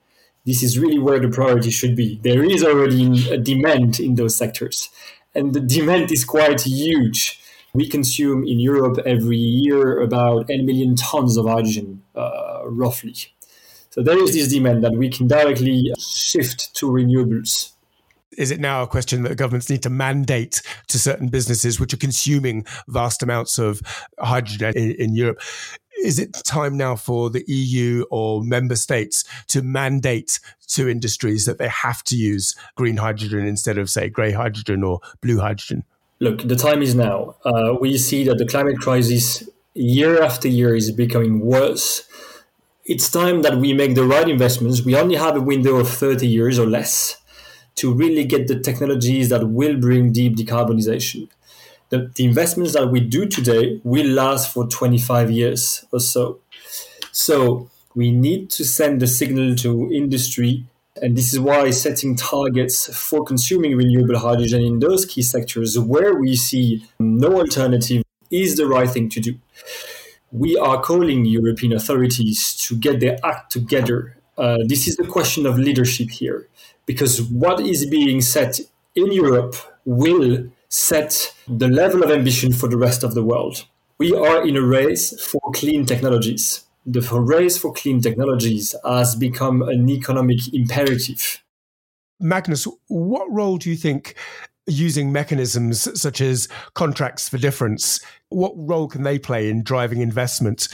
This 0.45 0.63
is 0.63 0.79
really 0.79 0.97
where 0.97 1.19
the 1.19 1.29
priority 1.29 1.69
should 1.69 1.95
be. 1.95 2.19
There 2.23 2.43
is 2.43 2.63
already 2.63 3.29
a 3.29 3.37
demand 3.37 3.99
in 3.99 4.15
those 4.15 4.35
sectors, 4.35 4.89
and 5.35 5.53
the 5.53 5.59
demand 5.59 6.11
is 6.11 6.25
quite 6.25 6.61
huge. 6.61 7.39
We 7.73 7.87
consume 7.87 8.47
in 8.47 8.59
Europe 8.59 8.97
every 9.05 9.37
year 9.37 10.01
about 10.01 10.47
10 10.47 10.65
million 10.65 10.95
tons 10.95 11.37
of 11.37 11.45
hydrogen, 11.45 12.01
uh, 12.15 12.61
roughly. 12.65 13.15
So 13.91 14.03
there 14.03 14.21
is 14.23 14.33
this 14.33 14.51
demand 14.51 14.83
that 14.83 14.93
we 14.93 15.09
can 15.09 15.27
directly 15.27 15.93
shift 15.99 16.75
to 16.75 16.87
renewables. 16.87 17.73
Is 18.37 18.51
it 18.51 18.59
now 18.59 18.83
a 18.83 18.87
question 18.87 19.23
that 19.23 19.35
governments 19.37 19.69
need 19.69 19.83
to 19.83 19.89
mandate 19.89 20.61
to 20.87 20.99
certain 20.99 21.27
businesses 21.27 21.79
which 21.79 21.93
are 21.93 21.97
consuming 21.97 22.65
vast 22.87 23.21
amounts 23.21 23.57
of 23.57 23.81
hydrogen 24.19 24.73
in, 24.75 24.91
in 24.91 25.15
Europe? 25.15 25.41
Is 26.03 26.19
it 26.19 26.33
time 26.45 26.77
now 26.77 26.95
for 26.95 27.29
the 27.29 27.43
EU 27.47 28.05
or 28.09 28.43
member 28.43 28.75
states 28.75 29.23
to 29.47 29.61
mandate 29.61 30.39
to 30.69 30.87
industries 30.87 31.45
that 31.45 31.57
they 31.57 31.67
have 31.67 32.03
to 32.05 32.15
use 32.15 32.55
green 32.75 32.97
hydrogen 32.97 33.45
instead 33.45 33.77
of, 33.77 33.89
say, 33.89 34.09
grey 34.09 34.31
hydrogen 34.31 34.83
or 34.83 34.99
blue 35.21 35.39
hydrogen? 35.39 35.83
Look, 36.19 36.47
the 36.47 36.55
time 36.55 36.81
is 36.81 36.95
now. 36.95 37.35
Uh, 37.45 37.75
we 37.79 37.97
see 37.97 38.23
that 38.25 38.37
the 38.37 38.45
climate 38.45 38.79
crisis 38.79 39.47
year 39.73 40.21
after 40.21 40.47
year 40.47 40.75
is 40.75 40.91
becoming 40.91 41.39
worse 41.39 42.09
it's 42.89 43.07
time 43.07 43.43
that 43.43 43.57
we 43.57 43.71
make 43.71 43.93
the 43.93 44.03
right 44.03 44.27
investments. 44.27 44.83
We 44.83 44.95
only 44.95 45.15
have 45.15 45.35
a 45.35 45.41
window 45.41 45.75
of 45.75 45.87
30 45.87 46.25
years 46.25 46.57
or 46.57 46.65
less 46.65 47.17
to 47.75 47.93
really 47.93 48.25
get 48.25 48.47
the 48.47 48.59
technologies 48.59 49.29
that 49.29 49.47
will 49.47 49.77
bring 49.77 50.11
deep 50.11 50.35
decarbonization. 50.35 51.29
The, 51.89 52.11
the 52.15 52.25
investments 52.25 52.73
that 52.73 52.87
we 52.89 52.99
do 52.99 53.25
today 53.25 53.81
will 53.83 54.07
last 54.07 54.53
for 54.53 54.67
25 54.67 55.31
years 55.31 55.85
or 55.91 55.99
so. 55.99 56.39
So 57.11 57.69
we 57.95 58.11
need 58.11 58.49
to 58.51 58.63
send 58.63 59.01
the 59.01 59.07
signal 59.07 59.55
to 59.57 59.91
industry 59.91 60.65
and 61.01 61.15
this 61.15 61.31
is 61.31 61.39
why 61.39 61.69
setting 61.69 62.15
targets 62.15 62.93
for 62.93 63.23
consuming 63.23 63.75
renewable 63.75 64.19
hydrogen 64.19 64.61
in 64.61 64.79
those 64.79 65.05
key 65.05 65.21
sectors 65.21 65.79
where 65.79 66.13
we 66.13 66.35
see 66.35 66.85
no 66.99 67.39
alternative 67.39 68.03
is 68.29 68.57
the 68.57 68.67
right 68.67 68.89
thing 68.89 69.07
to 69.09 69.19
do 69.21 69.39
we 70.31 70.57
are 70.57 70.81
calling 70.81 71.25
European 71.25 71.73
authorities 71.73 72.55
to 72.55 72.75
get 72.75 72.99
their 72.99 73.17
act 73.23 73.51
together. 73.51 74.15
Uh, 74.37 74.57
this 74.65 74.87
is 74.87 74.95
the 74.95 75.05
question 75.05 75.45
of 75.45 75.57
leadership 75.57 76.09
here, 76.09 76.47
because 76.85 77.21
what 77.21 77.59
is 77.59 77.85
being 77.85 78.21
set 78.21 78.59
in 78.95 79.11
Europe 79.11 79.55
will 79.85 80.49
set 80.69 81.35
the 81.47 81.67
level 81.67 82.03
of 82.03 82.11
ambition 82.11 82.53
for 82.53 82.67
the 82.69 82.77
rest 82.77 83.03
of 83.03 83.13
the 83.13 83.23
world. 83.23 83.65
We 83.97 84.15
are 84.15 84.47
in 84.47 84.55
a 84.55 84.61
race 84.61 85.19
for 85.21 85.41
clean 85.53 85.85
technologies. 85.85 86.65
The 86.85 87.01
race 87.01 87.57
for 87.57 87.73
clean 87.73 88.01
technologies 88.01 88.75
has 88.85 89.15
become 89.15 89.61
an 89.61 89.89
economic 89.89 90.53
imperative. 90.53 91.43
Magnus, 92.19 92.67
what 92.87 93.31
role 93.31 93.57
do 93.57 93.69
you 93.69 93.75
think 93.75 94.15
using 94.67 95.11
mechanisms 95.11 95.99
such 95.99 96.21
as 96.21 96.47
contracts 96.75 97.27
for 97.27 97.37
difference, 97.37 97.99
what 98.29 98.53
role 98.55 98.87
can 98.87 99.03
they 99.03 99.19
play 99.19 99.49
in 99.49 99.63
driving 99.63 100.01
investment? 100.01 100.67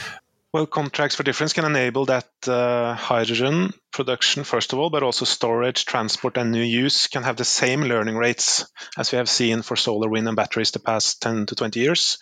Well, 0.52 0.66
contracts 0.66 1.16
for 1.16 1.22
difference 1.22 1.52
can 1.52 1.64
enable 1.64 2.06
that 2.06 2.28
uh, 2.46 2.94
hydrogen 2.94 3.74
production, 3.92 4.44
first 4.44 4.72
of 4.72 4.78
all, 4.78 4.90
but 4.90 5.02
also 5.02 5.24
storage, 5.24 5.84
transport, 5.84 6.36
and 6.36 6.50
new 6.50 6.62
use 6.62 7.08
can 7.08 7.24
have 7.24 7.36
the 7.36 7.44
same 7.44 7.82
learning 7.82 8.16
rates 8.16 8.64
as 8.96 9.12
we 9.12 9.18
have 9.18 9.28
seen 9.28 9.62
for 9.62 9.76
solar, 9.76 10.08
wind, 10.08 10.28
and 10.28 10.36
batteries 10.36 10.70
the 10.70 10.78
past 10.78 11.20
10 11.20 11.46
to 11.46 11.54
20 11.56 11.80
years. 11.80 12.18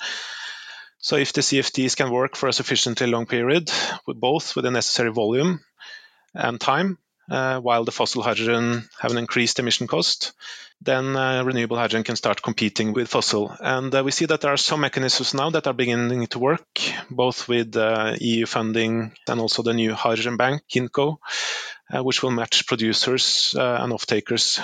So, 0.98 1.16
if 1.16 1.32
the 1.32 1.42
CFDs 1.42 1.96
can 1.96 2.10
work 2.10 2.34
for 2.34 2.48
a 2.48 2.52
sufficiently 2.52 3.06
long 3.06 3.26
period, 3.26 3.70
with 4.06 4.18
both 4.18 4.56
with 4.56 4.64
the 4.64 4.70
necessary 4.70 5.12
volume 5.12 5.60
and 6.34 6.60
time, 6.60 6.98
uh, 7.30 7.58
while 7.60 7.84
the 7.84 7.92
fossil 7.92 8.22
hydrogen 8.22 8.88
have 8.98 9.10
an 9.10 9.18
increased 9.18 9.58
emission 9.58 9.86
cost, 9.86 10.32
then 10.80 11.16
uh, 11.16 11.42
renewable 11.44 11.76
hydrogen 11.76 12.04
can 12.04 12.16
start 12.16 12.42
competing 12.42 12.92
with 12.92 13.08
fossil. 13.08 13.54
And 13.60 13.94
uh, 13.94 14.02
we 14.04 14.10
see 14.10 14.26
that 14.26 14.40
there 14.40 14.52
are 14.52 14.58
some 14.58 14.80
mechanisms 14.80 15.34
now 15.34 15.50
that 15.50 15.66
are 15.66 15.72
beginning 15.72 16.26
to 16.28 16.38
work, 16.38 16.66
both 17.10 17.48
with 17.48 17.76
uh, 17.76 18.16
EU 18.20 18.46
funding 18.46 19.12
and 19.28 19.40
also 19.40 19.62
the 19.62 19.72
new 19.72 19.94
hydrogen 19.94 20.36
bank, 20.36 20.62
Hintco, 20.72 21.16
uh, 21.94 22.02
which 22.02 22.22
will 22.22 22.30
match 22.30 22.66
producers 22.66 23.54
uh, 23.58 23.78
and 23.80 23.92
off-takers 23.92 24.60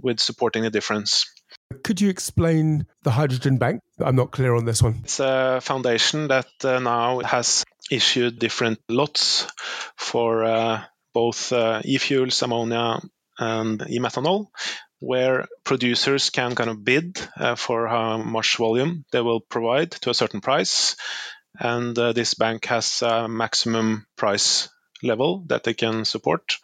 with 0.00 0.20
supporting 0.20 0.62
the 0.62 0.70
difference. 0.70 1.26
Could 1.82 2.00
you 2.00 2.08
explain 2.08 2.86
the 3.02 3.10
hydrogen 3.10 3.58
bank? 3.58 3.82
I'm 3.98 4.16
not 4.16 4.30
clear 4.30 4.54
on 4.54 4.64
this 4.64 4.82
one. 4.82 5.00
It's 5.04 5.20
a 5.20 5.60
foundation 5.60 6.28
that 6.28 6.46
now 6.62 7.20
has 7.20 7.64
issued 7.90 8.38
different 8.38 8.78
lots 8.88 9.46
for 9.96 10.44
both 11.12 11.52
uh, 11.52 11.80
e-fuels, 11.84 12.42
ammonia, 12.42 13.00
and 13.38 13.82
e-methanol, 13.88 14.46
where 15.00 15.46
producers 15.64 16.30
can 16.30 16.54
kind 16.54 16.70
of 16.70 16.84
bid 16.84 17.20
uh, 17.36 17.54
for 17.54 17.86
how 17.86 18.18
much 18.18 18.56
volume 18.56 19.04
they 19.12 19.20
will 19.20 19.40
provide 19.40 19.90
to 19.90 20.10
a 20.10 20.14
certain 20.14 20.40
price. 20.40 20.96
And 21.58 21.98
uh, 21.98 22.12
this 22.12 22.34
bank 22.34 22.66
has 22.66 23.02
a 23.02 23.28
maximum 23.28 24.06
price 24.16 24.68
level 25.02 25.44
that 25.46 25.64
they 25.64 25.74
can 25.74 26.04
support. 26.04 26.56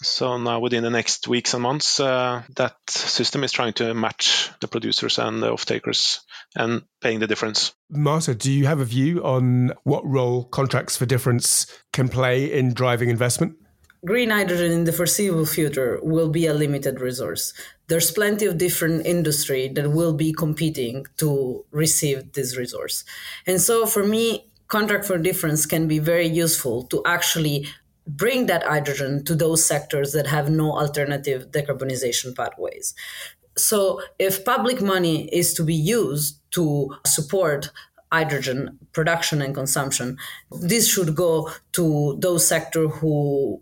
So 0.00 0.38
now, 0.38 0.60
within 0.60 0.84
the 0.84 0.90
next 0.90 1.26
weeks 1.26 1.54
and 1.54 1.62
months, 1.62 1.98
uh, 1.98 2.42
that 2.56 2.76
system 2.88 3.42
is 3.42 3.52
trying 3.52 3.72
to 3.74 3.94
match 3.94 4.50
the 4.60 4.68
producers 4.68 5.18
and 5.18 5.42
the 5.42 5.50
off-takers 5.52 6.20
and 6.54 6.82
paying 7.00 7.18
the 7.18 7.26
difference. 7.26 7.72
Marta, 7.90 8.34
do 8.34 8.52
you 8.52 8.66
have 8.66 8.80
a 8.80 8.84
view 8.84 9.24
on 9.24 9.72
what 9.82 10.06
role 10.06 10.44
contracts 10.44 10.96
for 10.96 11.06
difference 11.06 11.66
can 11.92 12.08
play 12.08 12.52
in 12.52 12.74
driving 12.74 13.08
investment? 13.08 13.56
green 14.04 14.30
hydrogen 14.30 14.70
in 14.70 14.84
the 14.84 14.92
foreseeable 14.92 15.46
future 15.46 15.98
will 16.02 16.28
be 16.28 16.46
a 16.46 16.54
limited 16.54 17.00
resource. 17.00 17.52
There's 17.88 18.10
plenty 18.10 18.46
of 18.46 18.58
different 18.58 19.06
industry 19.06 19.68
that 19.74 19.90
will 19.90 20.12
be 20.12 20.32
competing 20.32 21.06
to 21.16 21.64
receive 21.70 22.32
this 22.32 22.56
resource. 22.56 23.04
And 23.46 23.60
so 23.60 23.86
for 23.86 24.04
me, 24.04 24.50
contract 24.68 25.04
for 25.04 25.18
difference 25.18 25.66
can 25.66 25.88
be 25.88 25.98
very 25.98 26.26
useful 26.26 26.84
to 26.84 27.02
actually 27.06 27.66
bring 28.08 28.46
that 28.46 28.64
hydrogen 28.64 29.24
to 29.24 29.34
those 29.34 29.64
sectors 29.64 30.12
that 30.12 30.26
have 30.26 30.50
no 30.50 30.72
alternative 30.72 31.50
decarbonization 31.50 32.34
pathways. 32.34 32.94
So 33.56 34.00
if 34.18 34.44
public 34.44 34.80
money 34.80 35.28
is 35.28 35.52
to 35.54 35.64
be 35.64 35.74
used 35.74 36.40
to 36.52 36.94
support 37.06 37.70
hydrogen 38.10 38.78
production 38.92 39.42
and 39.42 39.54
consumption, 39.54 40.16
this 40.50 40.88
should 40.88 41.14
go 41.14 41.50
to 41.72 42.16
those 42.20 42.46
sectors 42.46 42.90
who 42.94 43.60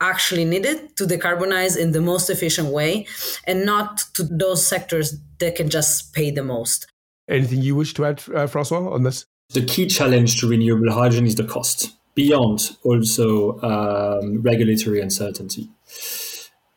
actually 0.00 0.44
need 0.44 0.64
it 0.64 0.96
to 0.96 1.06
decarbonize 1.06 1.76
in 1.76 1.92
the 1.92 2.00
most 2.00 2.30
efficient 2.30 2.68
way 2.68 3.06
and 3.46 3.64
not 3.64 3.98
to 4.14 4.24
those 4.24 4.66
sectors 4.66 5.18
that 5.38 5.56
can 5.56 5.68
just 5.68 6.12
pay 6.12 6.30
the 6.30 6.42
most. 6.42 6.86
Anything 7.28 7.62
you 7.62 7.74
wish 7.74 7.94
to 7.94 8.04
add, 8.04 8.22
uh, 8.34 8.46
Francois, 8.46 8.90
on 8.92 9.02
this? 9.02 9.24
The 9.50 9.64
key 9.64 9.86
challenge 9.86 10.40
to 10.40 10.48
renewable 10.48 10.92
hydrogen 10.92 11.26
is 11.26 11.36
the 11.36 11.44
cost, 11.44 11.90
beyond 12.14 12.76
also 12.82 13.60
um, 13.60 14.42
regulatory 14.42 15.00
uncertainty. 15.00 15.68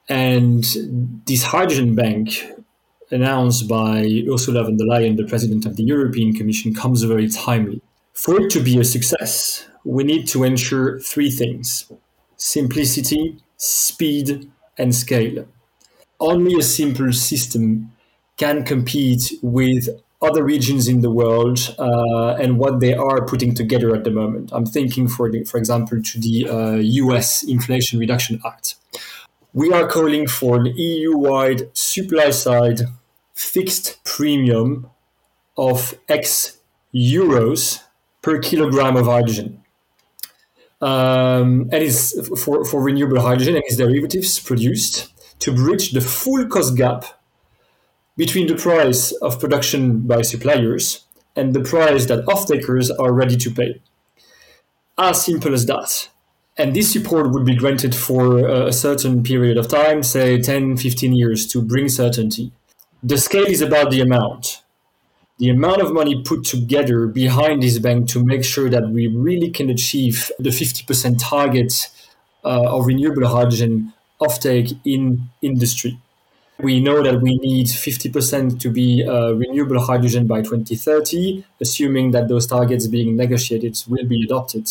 And 0.09 0.63
this 1.25 1.43
hydrogen 1.43 1.95
bank, 1.95 2.45
announced 3.11 3.67
by 3.67 4.23
Ursula 4.29 4.63
von 4.63 4.77
der 4.77 4.85
Leyen, 4.85 5.17
the 5.17 5.25
president 5.25 5.65
of 5.65 5.75
the 5.75 5.83
European 5.83 6.33
Commission, 6.33 6.73
comes 6.73 7.03
very 7.03 7.29
timely. 7.29 7.81
For 8.13 8.41
it 8.41 8.49
to 8.51 8.59
be 8.59 8.79
a 8.79 8.83
success, 8.83 9.67
we 9.83 10.03
need 10.03 10.27
to 10.29 10.43
ensure 10.43 10.99
three 10.99 11.29
things 11.29 11.91
simplicity, 12.37 13.37
speed, 13.57 14.49
and 14.77 14.93
scale. 14.93 15.47
Only 16.19 16.59
a 16.59 16.63
simple 16.63 17.11
system 17.13 17.91
can 18.37 18.63
compete 18.63 19.33
with 19.41 19.89
other 20.21 20.43
regions 20.43 20.87
in 20.87 21.01
the 21.01 21.11
world 21.11 21.75
uh, 21.77 22.35
and 22.39 22.57
what 22.57 22.79
they 22.79 22.93
are 22.93 23.25
putting 23.25 23.53
together 23.53 23.95
at 23.95 24.03
the 24.03 24.11
moment. 24.11 24.49
I'm 24.51 24.65
thinking, 24.65 25.07
for, 25.07 25.29
the, 25.29 25.43
for 25.43 25.57
example, 25.57 26.01
to 26.01 26.19
the 26.19 26.49
uh, 26.49 26.75
US 26.75 27.43
Inflation 27.43 27.99
Reduction 27.99 28.41
Act. 28.45 28.75
We 29.53 29.71
are 29.71 29.87
calling 29.87 30.27
for 30.27 30.57
an 30.57 30.65
EU 30.75 31.17
wide 31.17 31.69
supply 31.73 32.31
side 32.31 32.81
fixed 33.33 34.03
premium 34.03 34.89
of 35.55 35.95
X 36.09 36.57
euros 36.93 37.83
per 38.21 38.39
kilogram 38.39 38.95
of 38.95 39.05
hydrogen 39.05 39.63
um, 40.81 41.69
and 41.71 41.83
is 41.83 42.29
for, 42.43 42.63
for 42.65 42.81
renewable 42.81 43.21
hydrogen 43.21 43.55
and 43.55 43.63
its 43.65 43.77
derivatives 43.77 44.39
produced 44.39 45.13
to 45.39 45.53
bridge 45.53 45.91
the 45.91 46.01
full 46.01 46.45
cost 46.47 46.75
gap 46.75 47.05
between 48.17 48.47
the 48.47 48.55
price 48.55 49.11
of 49.21 49.39
production 49.39 49.99
by 49.99 50.23
suppliers 50.23 51.05
and 51.35 51.53
the 51.53 51.61
price 51.61 52.07
that 52.07 52.27
off-takers 52.27 52.89
are 52.91 53.13
ready 53.13 53.37
to 53.37 53.51
pay. 53.51 53.79
As 54.97 55.23
simple 55.23 55.53
as 55.53 55.65
that. 55.67 56.09
And 56.57 56.75
this 56.75 56.91
support 56.91 57.31
would 57.31 57.45
be 57.45 57.55
granted 57.55 57.93
for 57.93 58.47
a 58.47 58.73
certain 58.73 59.21
period 59.21 59.57
of 59.57 59.67
time, 59.67 60.01
say 60.01 60.41
10, 60.41 60.77
15 60.77 61.13
years, 61.13 61.45
to 61.47 61.61
bring 61.61 61.87
certainty. 61.87 62.51
The 63.03 63.17
scale 63.19 63.45
is 63.45 63.61
about 63.61 63.91
the 63.91 64.01
amount. 64.01 64.63
The 65.37 65.49
amount 65.49 65.81
of 65.81 65.93
money 65.93 66.23
put 66.23 66.43
together 66.43 67.05
behind 67.05 67.61
this 67.61 67.77
bank 67.77 68.09
to 68.09 68.25
make 68.25 68.43
sure 68.43 68.69
that 68.69 68.89
we 68.89 69.05
really 69.05 69.51
can 69.51 69.69
achieve 69.69 70.31
the 70.39 70.49
50% 70.49 71.17
target 71.19 71.91
uh, 72.43 72.75
of 72.75 72.87
renewable 72.87 73.27
hydrogen 73.27 73.93
offtake 74.19 74.79
in 74.83 75.29
industry. 75.43 75.99
We 76.59 76.79
know 76.79 77.03
that 77.03 77.21
we 77.21 77.35
need 77.37 77.67
50% 77.67 78.59
to 78.59 78.69
be 78.71 79.05
uh, 79.05 79.33
renewable 79.33 79.79
hydrogen 79.79 80.25
by 80.25 80.41
2030, 80.41 81.45
assuming 81.61 82.11
that 82.11 82.27
those 82.27 82.47
targets 82.47 82.87
being 82.87 83.15
negotiated 83.15 83.77
will 83.87 84.05
be 84.05 84.23
adopted. 84.23 84.67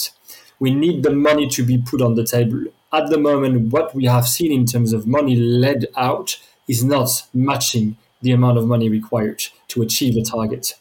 We 0.59 0.75
need 0.75 1.05
the 1.05 1.12
money 1.12 1.49
to 1.50 1.62
be 1.62 1.78
put 1.78 2.02
on 2.02 2.14
the 2.14 2.25
table. 2.25 2.64
At 2.93 3.11
the 3.11 3.19
moment, 3.19 3.73
what 3.73 3.95
we 3.95 4.07
have 4.07 4.26
seen 4.26 4.50
in 4.50 4.66
terms 4.66 4.93
of 4.93 5.07
money 5.07 5.37
led 5.37 5.87
out 5.97 6.38
is 6.66 6.83
not 6.83 7.23
matching 7.33 7.97
the 8.23 8.33
amount 8.33 8.59
of 8.59 8.66
money 8.66 8.88
required 8.88 9.45
to 9.69 9.83
achieve 9.83 10.14
the 10.14 10.23
target. 10.23 10.75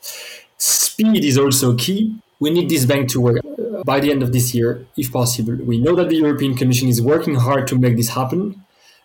Speed 0.57 1.23
is 1.23 1.37
also 1.37 1.75
key. 1.75 2.15
We 2.39 2.49
need 2.49 2.69
this 2.69 2.85
bank 2.85 3.09
to 3.09 3.21
work 3.21 3.37
uh, 3.45 3.83
by 3.83 3.99
the 3.99 4.11
end 4.11 4.23
of 4.23 4.33
this 4.33 4.55
year, 4.55 4.85
if 4.97 5.11
possible. 5.11 5.55
We 5.55 5.77
know 5.77 5.95
that 5.95 6.09
the 6.09 6.15
European 6.15 6.55
Commission 6.55 6.87
is 6.87 7.01
working 7.01 7.35
hard 7.35 7.67
to 7.67 7.77
make 7.77 7.95
this 7.95 8.09
happen. 8.09 8.63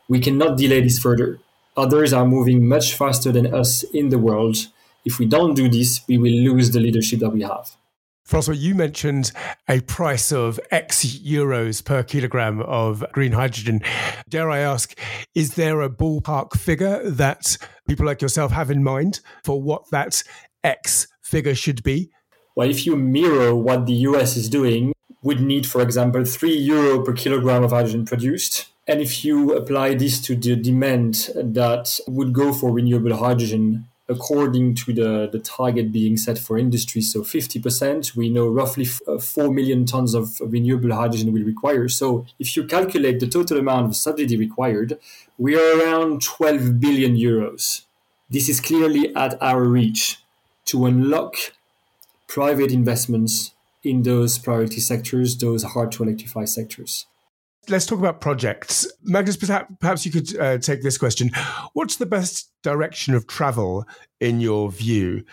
We 0.09 0.21
cannot 0.21 0.57
delay 0.57 0.81
this 0.81 0.99
further. 0.99 1.39
Others 1.81 2.13
are 2.13 2.27
moving 2.27 2.69
much 2.69 2.93
faster 2.93 3.33
than 3.33 3.55
us 3.55 3.85
in 3.85 4.11
the 4.11 4.19
world. 4.19 4.55
If 5.07 5.19
we 5.19 5.25
don't 5.25 5.55
do 5.55 5.67
this, 5.67 6.03
we 6.07 6.19
will 6.19 6.31
lose 6.31 6.73
the 6.73 6.79
leadership 6.79 7.21
that 7.21 7.31
we 7.31 7.41
have. 7.41 7.75
Francois, 8.23 8.53
you 8.53 8.75
mentioned 8.75 9.33
a 9.67 9.81
price 9.81 10.31
of 10.31 10.61
X 10.71 11.07
euros 11.07 11.83
per 11.83 12.03
kilogram 12.03 12.61
of 12.61 13.03
green 13.13 13.33
hydrogen. 13.33 13.81
Dare 14.29 14.51
I 14.51 14.59
ask, 14.59 14.93
is 15.35 15.55
there 15.55 15.81
a 15.81 15.89
ballpark 15.89 16.53
figure 16.59 17.09
that 17.09 17.57
people 17.89 18.05
like 18.05 18.21
yourself 18.21 18.53
have 18.53 18.71
in 18.71 18.85
mind 18.85 19.21
for 19.43 19.63
what 19.63 19.91
that 19.91 20.23
X 20.63 21.09
figure 21.23 21.55
should 21.55 21.83
be? 21.83 22.11
Well, 22.57 22.69
if 22.69 22.85
you 22.85 22.95
mirror 22.95 23.55
what 23.55 23.87
the 23.87 23.95
US 24.11 24.37
is 24.37 24.51
doing, 24.51 24.93
would 25.23 25.41
need, 25.41 25.67
for 25.67 25.81
example, 25.81 26.27
three 26.27 26.57
euro 26.57 27.03
per 27.03 27.15
kilogram 27.15 27.65
of 27.65 27.71
hydrogen 27.71 28.05
produced. 28.05 28.70
And 28.91 29.01
if 29.01 29.25
you 29.25 29.55
apply 29.55 29.95
this 29.95 30.21
to 30.23 30.35
the 30.35 30.57
demand 30.57 31.31
that 31.37 32.01
would 32.09 32.33
go 32.33 32.53
for 32.53 32.73
renewable 32.73 33.17
hydrogen 33.17 33.87
according 34.09 34.75
to 34.75 34.93
the, 34.93 35.29
the 35.31 35.39
target 35.39 35.93
being 35.93 36.17
set 36.17 36.39
for 36.39 36.59
industry, 36.59 37.01
so 37.01 37.21
50%, 37.21 38.17
we 38.17 38.29
know 38.29 38.49
roughly 38.49 38.89
uh, 39.07 39.21
4 39.21 39.53
million 39.53 39.87
tons 39.87 40.13
of 40.13 40.41
renewable 40.41 40.93
hydrogen 40.93 41.33
will 41.33 41.45
require. 41.45 41.87
So 41.89 42.27
if 42.41 42.57
you 42.57 42.67
calculate 42.67 43.21
the 43.21 43.29
total 43.29 43.59
amount 43.59 43.87
of 43.87 43.95
subsidy 43.95 44.37
required, 44.37 44.99
we 45.39 45.55
are 45.55 45.79
around 45.79 46.23
12 46.23 46.81
billion 46.81 47.15
euros. 47.15 47.83
This 48.29 48.49
is 48.49 48.61
clearly 48.61 49.15
at 49.15 49.41
our 49.41 49.63
reach 49.63 50.19
to 50.65 50.87
unlock 50.87 51.37
private 52.27 52.73
investments 52.73 53.53
in 53.85 54.03
those 54.03 54.37
priority 54.37 54.81
sectors, 54.81 55.37
those 55.37 55.63
hard 55.63 55.93
to 55.93 56.03
electrify 56.03 56.45
sectors. 56.45 57.07
Let's 57.69 57.87
talk 57.87 57.99
about 57.99 58.21
projects. 58.21 58.91
Magnus, 59.03 59.37
perhaps 59.37 60.05
you 60.05 60.11
could 60.11 60.37
uh, 60.39 60.59
take 60.59 60.83
this 60.83 60.99
question. 60.99 61.31
What's 61.75 61.97
the 61.97 62.07
best 62.07 62.51
direction 62.63 63.15
of 63.15 63.27
travel 63.27 63.87
in 64.19 64.41
your 64.41 64.73
view? 64.73 65.25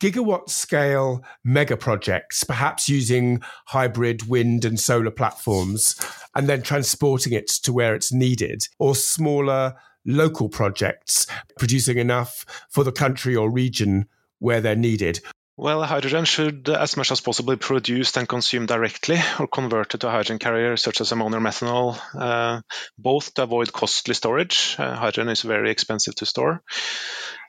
Gigawatt 0.00 0.50
scale 0.50 1.22
mega 1.44 1.76
projects, 1.76 2.44
perhaps 2.44 2.88
using 2.88 3.42
hybrid 3.66 4.28
wind 4.28 4.64
and 4.64 4.78
solar 4.78 5.10
platforms 5.10 5.98
and 6.34 6.48
then 6.48 6.62
transporting 6.62 7.32
it 7.32 7.48
to 7.48 7.72
where 7.72 7.94
it's 7.94 8.12
needed, 8.12 8.66
or 8.78 8.94
smaller 8.94 9.74
local 10.04 10.48
projects 10.48 11.26
producing 11.58 11.98
enough 11.98 12.44
for 12.70 12.82
the 12.82 12.92
country 12.92 13.36
or 13.36 13.50
region 13.50 14.06
where 14.38 14.60
they're 14.60 14.76
needed. 14.76 15.20
Well, 15.60 15.82
hydrogen 15.82 16.24
should, 16.24 16.68
as 16.68 16.96
much 16.96 17.10
as 17.10 17.20
possible, 17.20 17.56
be 17.56 17.58
produced 17.58 18.16
and 18.16 18.28
consumed 18.28 18.68
directly 18.68 19.18
or 19.40 19.48
converted 19.48 20.00
to 20.00 20.06
a 20.06 20.10
hydrogen 20.12 20.38
carrier 20.38 20.76
such 20.76 21.00
as 21.00 21.10
ammonia 21.10 21.38
or 21.38 21.40
methanol, 21.40 21.98
uh, 22.14 22.60
both 22.96 23.34
to 23.34 23.42
avoid 23.42 23.72
costly 23.72 24.14
storage. 24.14 24.76
Uh, 24.78 24.94
hydrogen 24.94 25.28
is 25.28 25.42
very 25.42 25.72
expensive 25.72 26.14
to 26.14 26.26
store 26.26 26.62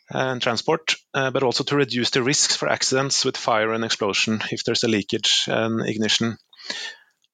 and 0.10 0.41
transport, 0.41 0.95
uh, 1.13 1.30
but 1.30 1.43
also 1.43 1.63
to 1.63 1.76
reduce 1.76 2.10
the 2.10 2.24
risks 2.24 2.56
for 2.56 2.67
accidents 2.67 3.26
with 3.26 3.38
fire 3.38 3.74
and 3.74 3.86
explosion 3.86 4.41
if 4.52 4.63
there's 4.63 4.84
a 4.84 4.88
leakage 4.88 5.43
and 5.45 5.88
ignition. 5.88 6.39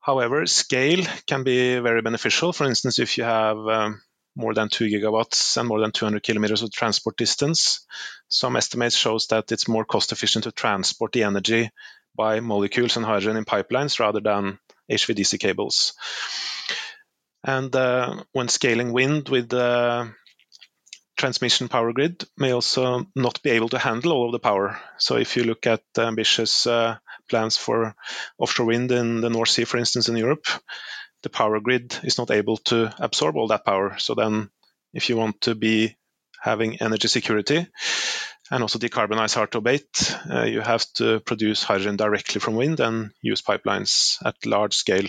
However, 0.02 0.46
scale 0.46 1.06
can 1.26 1.46
be 1.46 1.80
very 1.80 2.02
beneficial. 2.02 2.52
For 2.52 2.66
instance, 2.66 3.00
if 3.00 3.18
you 3.18 3.24
have 3.24 3.58
um, 3.58 4.02
more 4.36 4.54
than 4.54 4.70
2 4.70 4.86
gigawatts 4.86 5.58
and 5.58 5.68
more 5.68 5.80
than 5.80 5.92
200 5.92 6.24
kilometers 6.24 6.62
of 6.62 6.72
transport 6.72 7.18
distance. 7.18 7.86
Some 8.28 8.56
estimates 8.56 8.96
shows 8.96 9.28
that 9.28 9.52
it's 9.52 9.68
more 9.68 9.86
cost 9.86 10.12
efficient 10.12 10.44
to 10.44 10.52
transport 10.52 11.12
the 11.12 11.24
energy 11.24 11.70
by 12.16 12.40
molecules 12.40 12.98
and 12.98 13.06
hydrogen 13.06 13.38
in 13.38 13.46
pipelines 13.46 14.00
rather 14.00 14.20
than 14.20 14.60
HVDC 14.92 15.40
cables. 15.40 15.94
And 17.44 17.76
uh, 17.76 18.24
when 18.32 18.48
scaling 18.48 18.92
wind 18.92 19.30
with 19.30 19.50
the 19.50 20.12
transmission 21.18 21.70
power 21.70 21.94
grid 21.94 22.24
may 22.38 22.52
also 22.52 23.06
not 23.16 23.42
be 23.42 23.52
able 23.52 23.70
to 23.70 23.80
handle 23.80 24.12
all 24.12 24.28
of 24.28 24.32
the 24.32 24.40
power. 24.40 24.80
So 24.98 25.16
if 25.18 25.38
you 25.38 25.44
look 25.44 25.66
at 25.66 25.82
ambitious 25.98 26.68
uh, 26.68 26.98
plans 27.30 27.58
for 27.58 27.96
offshore 28.38 28.66
wind 28.66 28.92
in 28.92 29.22
the 29.22 29.30
North 29.30 29.50
Sea, 29.50 29.64
for 29.64 29.78
instance, 29.78 30.10
in 30.10 30.18
Europe, 30.18 30.46
the 31.26 31.30
power 31.30 31.60
grid 31.60 31.98
is 32.04 32.20
not 32.20 32.30
able 32.30 32.58
to 32.58 32.94
absorb 33.00 33.36
all 33.36 33.48
that 33.48 33.66
power. 33.66 33.98
So 33.98 34.14
then, 34.14 34.52
if 34.94 35.10
you 35.10 35.18
want 35.18 35.42
to 35.42 35.56
be 35.56 35.98
having 36.40 36.80
energy 36.80 37.08
security 37.08 37.68
and 38.52 38.62
also 38.62 38.78
decarbonize 38.78 39.34
hard 39.34 39.52
to 39.52 39.58
abate, 39.58 40.16
uh, 40.30 40.44
you 40.44 40.62
have 40.62 40.86
to 40.98 41.20
produce 41.22 41.64
hydrogen 41.64 41.98
directly 41.98 42.40
from 42.40 42.56
wind 42.56 42.80
and 42.80 43.10
use 43.24 43.42
pipelines 43.42 44.18
at 44.24 44.36
large 44.46 44.76
scale 44.76 45.08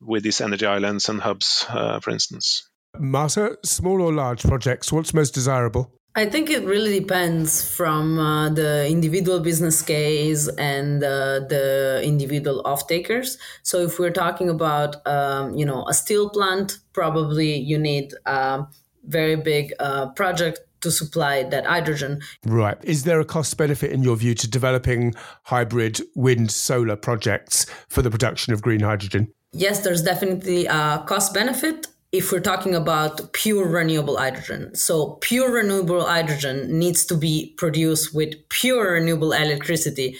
with 0.00 0.22
these 0.22 0.40
energy 0.40 0.64
islands 0.64 1.10
and 1.10 1.20
hubs, 1.20 1.66
uh, 1.68 2.00
for 2.00 2.10
instance. 2.10 2.66
Marta, 2.98 3.58
small 3.62 4.00
or 4.00 4.14
large 4.14 4.42
projects, 4.42 4.90
what's 4.90 5.12
most 5.12 5.34
desirable? 5.34 5.99
I 6.16 6.26
think 6.26 6.50
it 6.50 6.64
really 6.64 6.98
depends 6.98 7.68
from 7.76 8.18
uh, 8.18 8.48
the 8.50 8.88
individual 8.88 9.38
business 9.38 9.80
case 9.80 10.48
and 10.58 11.04
uh, 11.04 11.40
the 11.48 12.02
individual 12.04 12.62
off 12.64 12.88
takers. 12.88 13.38
So 13.62 13.82
if 13.82 13.98
we're 13.98 14.10
talking 14.10 14.48
about, 14.48 15.06
um, 15.06 15.54
you 15.54 15.64
know, 15.64 15.86
a 15.86 15.94
steel 15.94 16.28
plant, 16.28 16.78
probably 16.92 17.54
you 17.54 17.78
need 17.78 18.12
a 18.26 18.66
very 19.04 19.36
big 19.36 19.72
uh, 19.78 20.08
project 20.10 20.58
to 20.80 20.90
supply 20.90 21.44
that 21.44 21.66
hydrogen. 21.66 22.20
Right. 22.44 22.76
Is 22.82 23.04
there 23.04 23.20
a 23.20 23.24
cost 23.24 23.56
benefit 23.56 23.92
in 23.92 24.02
your 24.02 24.16
view 24.16 24.34
to 24.34 24.48
developing 24.48 25.14
hybrid 25.44 26.00
wind 26.16 26.50
solar 26.50 26.96
projects 26.96 27.66
for 27.88 28.02
the 28.02 28.10
production 28.10 28.52
of 28.52 28.62
green 28.62 28.80
hydrogen? 28.80 29.32
Yes, 29.52 29.84
there's 29.84 30.02
definitely 30.02 30.66
a 30.66 31.04
cost 31.06 31.34
benefit 31.34 31.86
if 32.12 32.32
we're 32.32 32.40
talking 32.40 32.74
about 32.74 33.32
pure 33.32 33.68
renewable 33.68 34.16
hydrogen. 34.16 34.74
So 34.74 35.18
pure 35.20 35.52
renewable 35.52 36.04
hydrogen 36.04 36.78
needs 36.78 37.04
to 37.06 37.16
be 37.16 37.54
produced 37.56 38.14
with 38.14 38.34
pure 38.48 38.94
renewable 38.94 39.32
electricity 39.32 40.16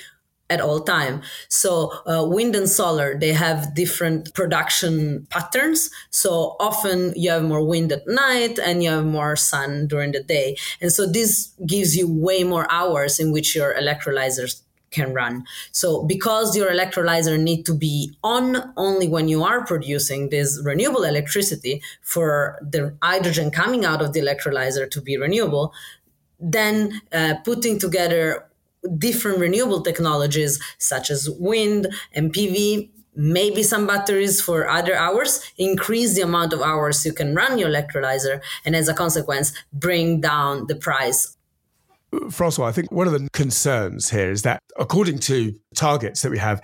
at 0.48 0.61
all 0.61 0.81
time. 0.81 1.22
So 1.48 1.92
uh, 2.07 2.26
wind 2.26 2.57
and 2.57 2.68
solar, 2.68 3.18
they 3.18 3.33
have 3.33 3.74
different 3.74 4.35
production 4.35 5.26
patterns. 5.31 5.90
So 6.11 6.57
often 6.59 7.12
you 7.16 7.31
have 7.31 7.44
more 7.44 7.64
wind 7.64 7.92
at 7.92 8.07
night 8.07 8.59
and 8.59 8.83
you 8.83 8.90
have 8.90 9.07
more 9.07 9.37
sun 9.37 9.87
during 9.87 10.12
the 10.12 10.22
day. 10.22 10.57
And 10.81 10.92
so 10.92 11.07
this 11.07 11.55
gives 11.66 11.96
you 11.96 12.12
way 12.12 12.42
more 12.42 12.70
hours 12.70 13.20
in 13.20 13.33
which 13.33 13.55
your 13.55 13.74
electrolyzers 13.74 14.62
can 14.90 15.14
run. 15.14 15.44
So 15.72 16.03
because 16.05 16.57
your 16.57 16.70
electrolyzer 16.70 17.38
need 17.38 17.64
to 17.66 17.74
be 17.74 18.12
on 18.22 18.72
only 18.76 19.09
when 19.09 19.29
you 19.29 19.42
are 19.44 19.64
producing 19.64 20.31
this 20.31 20.61
renewable 20.64 21.05
electricity 21.05 21.83
for 22.03 22.59
the 22.61 22.96
hydrogen 23.03 23.50
coming 23.50 23.85
out 23.85 24.03
of 24.03 24.12
the 24.12 24.20
electrolyzer 24.20 24.90
to 24.90 25.00
be 25.00 25.16
renewable, 25.16 25.72
then 26.38 27.00
uh, 27.12 27.35
putting 27.44 27.79
together 27.79 28.46
different 28.98 29.38
renewable 29.38 29.83
technologies 29.83 30.61
such 30.79 31.11
as 31.11 31.29
wind 31.29 31.87
and 32.12 32.33
PV 32.33 32.90
maybe 33.14 33.62
some 33.62 33.87
batteries 33.87 34.40
for 34.40 34.68
other 34.68 34.94
hours, 34.94 35.42
increase 35.59 36.14
the 36.14 36.22
amount 36.22 36.53
of 36.53 36.62
hours 36.62 37.05
you 37.05 37.12
can 37.12 37.35
run 37.35 37.59
your 37.59 37.68
electrolyzer, 37.68 38.40
and 38.64 38.76
as 38.76 38.88
a 38.88 38.94
consequence, 38.94 39.53
bring 39.72 40.20
down 40.20 40.66
the 40.68 40.76
price 40.76 41.37
Francois, 42.31 42.66
I 42.66 42.73
think 42.73 42.90
one 42.90 43.07
of 43.07 43.12
the 43.12 43.29
concerns 43.33 44.11
here 44.11 44.31
is 44.31 44.42
that 44.42 44.61
according 44.79 45.18
to 45.20 45.55
targets 45.75 46.23
that 46.23 46.31
we 46.31 46.38
have, 46.38 46.61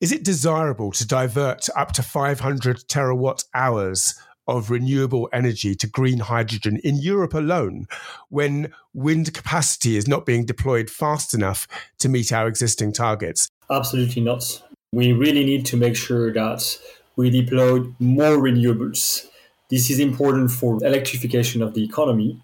is 0.00 0.12
it 0.12 0.24
desirable 0.24 0.92
to 0.92 1.06
divert 1.06 1.68
up 1.76 1.92
to 1.92 2.02
500 2.02 2.78
terawatt 2.88 3.44
hours 3.54 4.14
of 4.48 4.70
renewable 4.70 5.28
energy 5.32 5.74
to 5.74 5.86
green 5.88 6.18
hydrogen 6.20 6.78
in 6.84 6.96
Europe 6.96 7.34
alone 7.34 7.86
when 8.28 8.72
wind 8.94 9.34
capacity 9.34 9.96
is 9.96 10.06
not 10.06 10.24
being 10.24 10.44
deployed 10.44 10.88
fast 10.88 11.34
enough 11.34 11.66
to 11.98 12.08
meet 12.08 12.32
our 12.32 12.46
existing 12.46 12.92
targets? 12.92 13.48
Absolutely 13.70 14.22
not. 14.22 14.62
We 14.92 15.12
really 15.12 15.44
need 15.44 15.66
to 15.66 15.76
make 15.76 15.96
sure 15.96 16.32
that 16.32 16.78
we 17.16 17.30
deploy 17.30 17.80
more 17.98 18.36
renewables. 18.36 19.26
This 19.68 19.90
is 19.90 19.98
important 19.98 20.52
for 20.52 20.82
electrification 20.84 21.60
of 21.60 21.74
the 21.74 21.82
economy. 21.82 22.40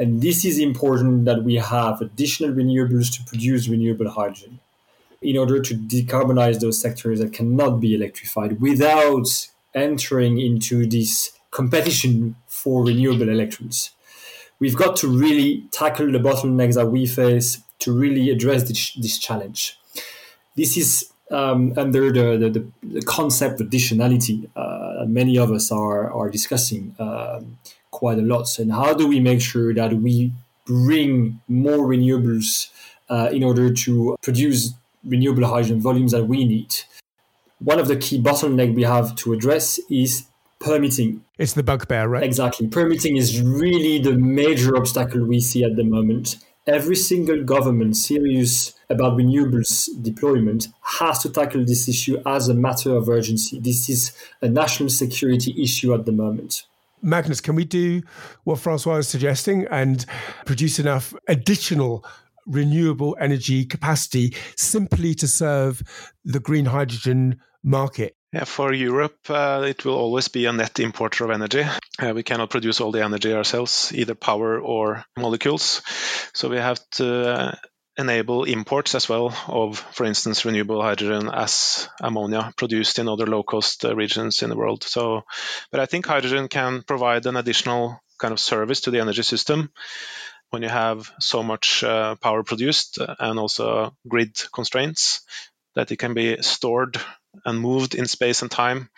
And 0.00 0.22
this 0.22 0.46
is 0.46 0.58
important 0.58 1.26
that 1.26 1.44
we 1.44 1.56
have 1.56 2.00
additional 2.00 2.52
renewables 2.52 3.14
to 3.16 3.24
produce 3.24 3.68
renewable 3.68 4.08
hydrogen 4.08 4.58
in 5.20 5.36
order 5.36 5.60
to 5.60 5.74
decarbonize 5.74 6.58
those 6.58 6.80
sectors 6.80 7.20
that 7.20 7.34
cannot 7.34 7.80
be 7.80 7.94
electrified 7.94 8.62
without 8.62 9.28
entering 9.74 10.40
into 10.40 10.86
this 10.86 11.32
competition 11.50 12.34
for 12.46 12.82
renewable 12.82 13.28
electrons. 13.28 13.90
We've 14.58 14.74
got 14.74 14.96
to 14.96 15.08
really 15.08 15.64
tackle 15.70 16.10
the 16.10 16.18
bottlenecks 16.18 16.76
that 16.76 16.86
we 16.86 17.06
face 17.06 17.58
to 17.80 17.92
really 17.92 18.30
address 18.30 18.66
this, 18.68 18.94
this 18.94 19.18
challenge. 19.18 19.78
This 20.56 20.78
is 20.78 21.12
um, 21.30 21.74
under 21.76 22.10
the, 22.10 22.48
the, 22.48 22.66
the, 22.82 23.02
concept 23.02 23.60
of 23.60 23.68
additionality 23.68 24.48
uh, 24.56 25.04
many 25.06 25.38
of 25.38 25.52
us 25.52 25.70
are, 25.70 26.10
are 26.10 26.28
discussing 26.28 26.96
um, 26.98 27.58
quite 27.90 28.18
a 28.18 28.22
lot. 28.22 28.58
And 28.58 28.72
how 28.72 28.94
do 28.94 29.06
we 29.06 29.20
make 29.20 29.40
sure 29.40 29.74
that 29.74 29.94
we 29.94 30.32
bring 30.66 31.40
more 31.48 31.86
renewables 31.86 32.70
uh, 33.08 33.28
in 33.32 33.42
order 33.42 33.72
to 33.72 34.16
produce 34.22 34.74
renewable 35.04 35.46
hydrogen 35.46 35.80
volumes 35.80 36.12
that 36.12 36.24
we 36.26 36.44
need? 36.44 36.74
One 37.58 37.78
of 37.78 37.88
the 37.88 37.96
key 37.96 38.20
bottlenecks 38.22 38.74
we 38.74 38.82
have 38.82 39.14
to 39.16 39.32
address 39.32 39.78
is 39.90 40.26
permitting. 40.58 41.24
It's 41.38 41.52
the 41.54 41.62
bugbear, 41.62 42.08
right? 42.08 42.22
Exactly. 42.22 42.68
Permitting 42.68 43.16
is 43.16 43.40
really 43.40 43.98
the 43.98 44.12
major 44.12 44.76
obstacle 44.76 45.24
we 45.24 45.40
see 45.40 45.64
at 45.64 45.76
the 45.76 45.84
moment 45.84 46.36
every 46.66 46.96
single 46.96 47.42
government 47.42 47.96
serious 47.96 48.74
about 48.88 49.16
renewables 49.16 49.88
deployment 50.02 50.68
has 50.82 51.18
to 51.20 51.28
tackle 51.28 51.64
this 51.64 51.88
issue 51.88 52.20
as 52.26 52.48
a 52.48 52.54
matter 52.54 52.94
of 52.94 53.08
urgency. 53.08 53.58
This 53.58 53.88
is 53.88 54.12
a 54.42 54.48
national 54.48 54.88
security 54.88 55.54
issue 55.60 55.94
at 55.94 56.06
the 56.06 56.12
moment. 56.12 56.64
Magnus, 57.02 57.40
can 57.40 57.54
we 57.54 57.64
do 57.64 58.02
what 58.44 58.58
Francois 58.58 58.96
is 58.96 59.08
suggesting 59.08 59.66
and 59.70 60.04
produce 60.44 60.78
enough 60.78 61.14
additional 61.28 62.04
renewable 62.46 63.16
energy 63.20 63.64
capacity 63.64 64.34
simply 64.56 65.14
to 65.14 65.28
serve 65.28 65.82
the 66.24 66.40
green 66.40 66.66
hydrogen 66.66 67.40
market? 67.62 68.16
Yeah, 68.32 68.44
for 68.44 68.72
Europe, 68.72 69.18
uh, 69.28 69.64
it 69.66 69.84
will 69.84 69.96
always 69.96 70.28
be 70.28 70.46
a 70.46 70.52
net 70.52 70.78
importer 70.78 71.24
of 71.24 71.30
energy. 71.30 71.64
Uh, 71.98 72.12
we 72.14 72.22
cannot 72.22 72.50
produce 72.50 72.80
all 72.80 72.92
the 72.92 73.02
energy 73.02 73.32
ourselves, 73.32 73.92
either 73.92 74.14
power 74.14 74.60
or 74.60 75.04
molecules. 75.16 75.82
So 76.32 76.48
we 76.48 76.58
have 76.58 76.78
to 76.92 77.28
uh, 77.28 77.54
enable 78.00 78.44
imports 78.44 78.94
as 78.94 79.08
well 79.08 79.34
of, 79.46 79.78
for 79.92 80.04
instance, 80.04 80.44
renewable 80.44 80.82
hydrogen 80.82 81.30
as 81.32 81.88
ammonia 82.00 82.52
produced 82.56 82.98
in 82.98 83.08
other 83.08 83.26
low-cost 83.26 83.84
uh, 83.84 83.94
regions 83.94 84.42
in 84.42 84.50
the 84.50 84.56
world. 84.56 84.82
So, 84.82 85.22
but 85.70 85.80
I 85.80 85.86
think 85.86 86.06
hydrogen 86.06 86.48
can 86.48 86.82
provide 86.82 87.26
an 87.26 87.36
additional 87.36 88.00
kind 88.18 88.32
of 88.32 88.40
service 88.40 88.82
to 88.82 88.90
the 88.90 89.00
energy 89.00 89.22
system 89.22 89.70
when 90.50 90.62
you 90.62 90.68
have 90.68 91.10
so 91.20 91.42
much 91.42 91.84
uh, 91.84 92.16
power 92.16 92.42
produced 92.42 92.98
and 92.98 93.38
also 93.38 93.94
grid 94.08 94.36
constraints 94.52 95.20
that 95.74 95.92
it 95.92 95.96
can 95.96 96.14
be 96.14 96.42
stored 96.42 97.00
and 97.44 97.60
moved 97.60 97.94
in 97.94 98.06
space 98.06 98.42
and 98.42 98.50
time 98.50 98.90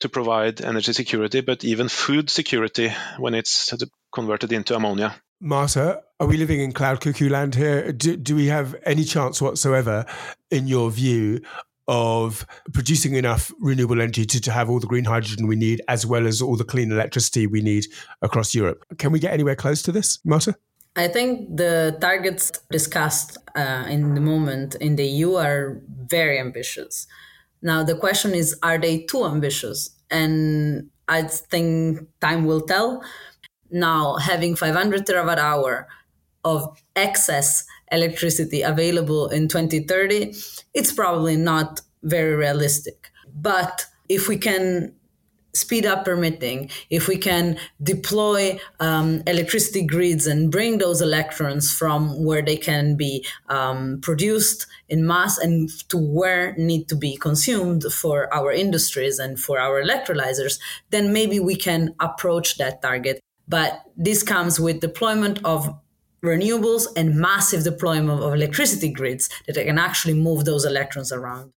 to 0.00 0.08
provide 0.08 0.62
energy 0.62 0.92
security, 0.92 1.40
but 1.40 1.64
even 1.64 1.88
food 1.88 2.30
security 2.30 2.92
when 3.18 3.34
it's 3.34 3.74
converted 4.12 4.52
into 4.52 4.74
ammonia. 4.74 5.14
Marta, 5.40 6.02
are 6.20 6.26
we 6.26 6.36
living 6.36 6.60
in 6.60 6.72
cloud 6.72 7.00
cuckoo 7.00 7.30
land 7.30 7.54
here? 7.54 7.90
Do, 7.92 8.14
do 8.14 8.36
we 8.36 8.46
have 8.46 8.76
any 8.84 9.04
chance 9.04 9.40
whatsoever, 9.40 10.04
in 10.50 10.68
your 10.68 10.90
view, 10.90 11.40
of 11.88 12.46
producing 12.72 13.14
enough 13.14 13.50
renewable 13.58 14.00
energy 14.00 14.24
to, 14.26 14.40
to 14.40 14.52
have 14.52 14.68
all 14.68 14.78
the 14.78 14.86
green 14.86 15.04
hydrogen 15.04 15.46
we 15.46 15.56
need, 15.56 15.80
as 15.88 16.04
well 16.04 16.26
as 16.26 16.42
all 16.42 16.56
the 16.56 16.64
clean 16.64 16.92
electricity 16.92 17.46
we 17.46 17.62
need 17.62 17.86
across 18.20 18.54
Europe? 18.54 18.84
Can 18.98 19.12
we 19.12 19.18
get 19.18 19.32
anywhere 19.32 19.56
close 19.56 19.80
to 19.82 19.92
this, 19.92 20.20
Marta? 20.24 20.54
I 20.94 21.08
think 21.08 21.56
the 21.56 21.96
targets 22.00 22.52
discussed 22.70 23.38
uh, 23.56 23.86
in 23.88 24.14
the 24.14 24.20
moment 24.20 24.74
in 24.74 24.96
the 24.96 25.06
EU 25.06 25.34
are 25.34 25.80
very 25.88 26.38
ambitious. 26.38 27.06
Now, 27.62 27.82
the 27.82 27.96
question 27.96 28.34
is 28.34 28.58
are 28.62 28.78
they 28.78 29.04
too 29.04 29.24
ambitious? 29.24 29.90
And 30.10 30.90
I 31.08 31.22
think 31.22 32.08
time 32.20 32.44
will 32.44 32.60
tell. 32.60 33.02
Now, 33.70 34.16
having 34.16 34.54
500 34.54 35.06
terawatt 35.06 35.38
hour 35.38 35.88
of 36.44 36.80
excess 36.96 37.64
electricity 37.92 38.62
available 38.62 39.28
in 39.28 39.48
2030, 39.48 40.34
it's 40.74 40.92
probably 40.92 41.36
not 41.36 41.80
very 42.02 42.34
realistic. 42.34 43.10
But 43.34 43.86
if 44.08 44.28
we 44.28 44.38
can 44.38 44.94
speed 45.52 45.84
up 45.84 46.04
permitting, 46.04 46.70
if 46.90 47.08
we 47.08 47.16
can 47.16 47.58
deploy 47.82 48.58
um, 48.78 49.22
electricity 49.26 49.84
grids 49.84 50.26
and 50.26 50.50
bring 50.50 50.78
those 50.78 51.00
electrons 51.00 51.72
from 51.72 52.24
where 52.24 52.42
they 52.42 52.56
can 52.56 52.96
be 52.96 53.26
um, 53.48 53.98
produced 54.00 54.66
in 54.88 55.06
mass 55.06 55.38
and 55.38 55.68
to 55.88 55.98
where 55.98 56.54
need 56.56 56.88
to 56.88 56.94
be 56.94 57.16
consumed 57.16 57.84
for 57.92 58.32
our 58.32 58.52
industries 58.52 59.18
and 59.18 59.40
for 59.40 59.58
our 59.58 59.82
electrolyzers, 59.82 60.60
then 60.90 61.12
maybe 61.12 61.40
we 61.40 61.56
can 61.56 61.94
approach 61.98 62.56
that 62.58 62.80
target. 62.80 63.20
But 63.48 63.82
this 63.96 64.22
comes 64.22 64.60
with 64.60 64.80
deployment 64.80 65.44
of 65.44 65.74
renewables 66.22 66.86
and 66.96 67.16
massive 67.16 67.64
deployment 67.64 68.22
of 68.22 68.34
electricity 68.34 68.90
grids 68.90 69.28
that 69.46 69.64
can 69.64 69.78
actually 69.78 70.14
move 70.14 70.44
those 70.44 70.64
electrons 70.64 71.12
around. 71.12 71.52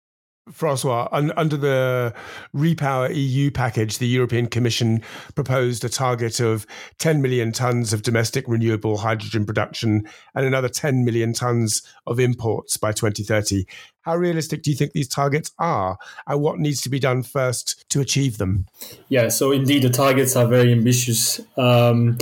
Francois, 0.52 1.08
un- 1.12 1.32
under 1.38 1.56
the 1.56 2.13
Repower 2.54 3.13
EU 3.13 3.52
package, 3.52 4.00
the 4.00 4.08
European 4.08 4.47
Commission 4.47 5.04
proposed 5.36 5.86
a 5.86 5.89
target 5.89 6.39
of 6.39 6.65
10 6.97 7.21
million 7.21 7.52
tonnes 7.52 7.93
of 7.93 8.02
domestic 8.02 8.45
renewable 8.47 8.97
hydrogen 8.97 9.45
production 9.45 10.04
and 10.34 10.45
another 10.45 10.67
10 10.67 11.06
million 11.06 11.34
tonnes 11.34 11.86
of 12.08 12.19
imports 12.19 12.76
by 12.76 12.91
2030. 12.91 13.65
How 14.02 14.17
realistic 14.17 14.63
do 14.63 14.71
you 14.71 14.76
think 14.76 14.93
these 14.93 15.08
targets 15.08 15.52
are, 15.60 15.97
and 16.26 16.41
what 16.41 16.58
needs 16.58 16.82
to 16.82 16.89
be 16.89 17.00
done 17.00 17.21
first 17.21 17.88
to 17.89 18.02
achieve 18.02 18.39
them? 18.39 18.65
Yeah, 19.10 19.30
so 19.30 19.52
indeed, 19.52 19.84
the 19.84 19.89
targets 19.89 20.36
are 20.36 20.47
very 20.47 20.71
ambitious. 20.71 21.39
Um, 21.56 22.17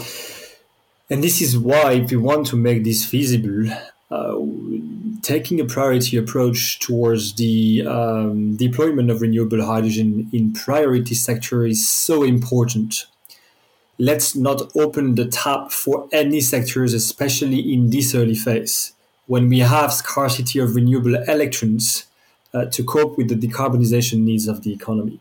and 1.10 1.24
this 1.24 1.42
is 1.42 1.58
why, 1.58 1.94
if 1.94 2.12
we 2.12 2.18
want 2.18 2.48
to 2.48 2.56
make 2.56 2.84
this 2.84 3.04
feasible, 3.06 3.70
uh, 4.12 4.38
taking 5.22 5.60
a 5.60 5.66
priority 5.66 6.18
approach 6.18 6.80
towards 6.80 7.34
the 7.34 7.86
um, 7.86 8.56
deployment 8.56 9.10
of 9.12 9.22
renewable 9.22 9.64
hydrogen 9.66 10.30
in 10.32 10.54
priority 10.54 11.16
sector 11.16 11.66
is 11.66 11.88
so 11.88 12.24
important. 12.24 13.06
Let's 13.98 14.36
not 14.36 14.72
open 14.76 15.16
the 15.16 15.26
tap 15.26 15.72
for 15.72 16.08
any 16.12 16.42
sectors, 16.42 16.94
especially 16.94 17.74
in 17.74 17.90
this 17.90 18.16
early 18.16 18.36
phase, 18.36 18.94
when 19.28 19.50
we 19.50 19.60
have 19.60 19.94
scarcity 19.94 20.60
of 20.60 20.76
renewable 20.76 21.16
electrons 21.16 22.06
uh, 22.54 22.66
to 22.66 22.84
cope 22.84 23.18
with 23.18 23.30
the 23.30 23.36
decarbonization 23.36 24.20
needs 24.20 24.48
of 24.48 24.64
the 24.64 24.74
economy. 24.74 25.20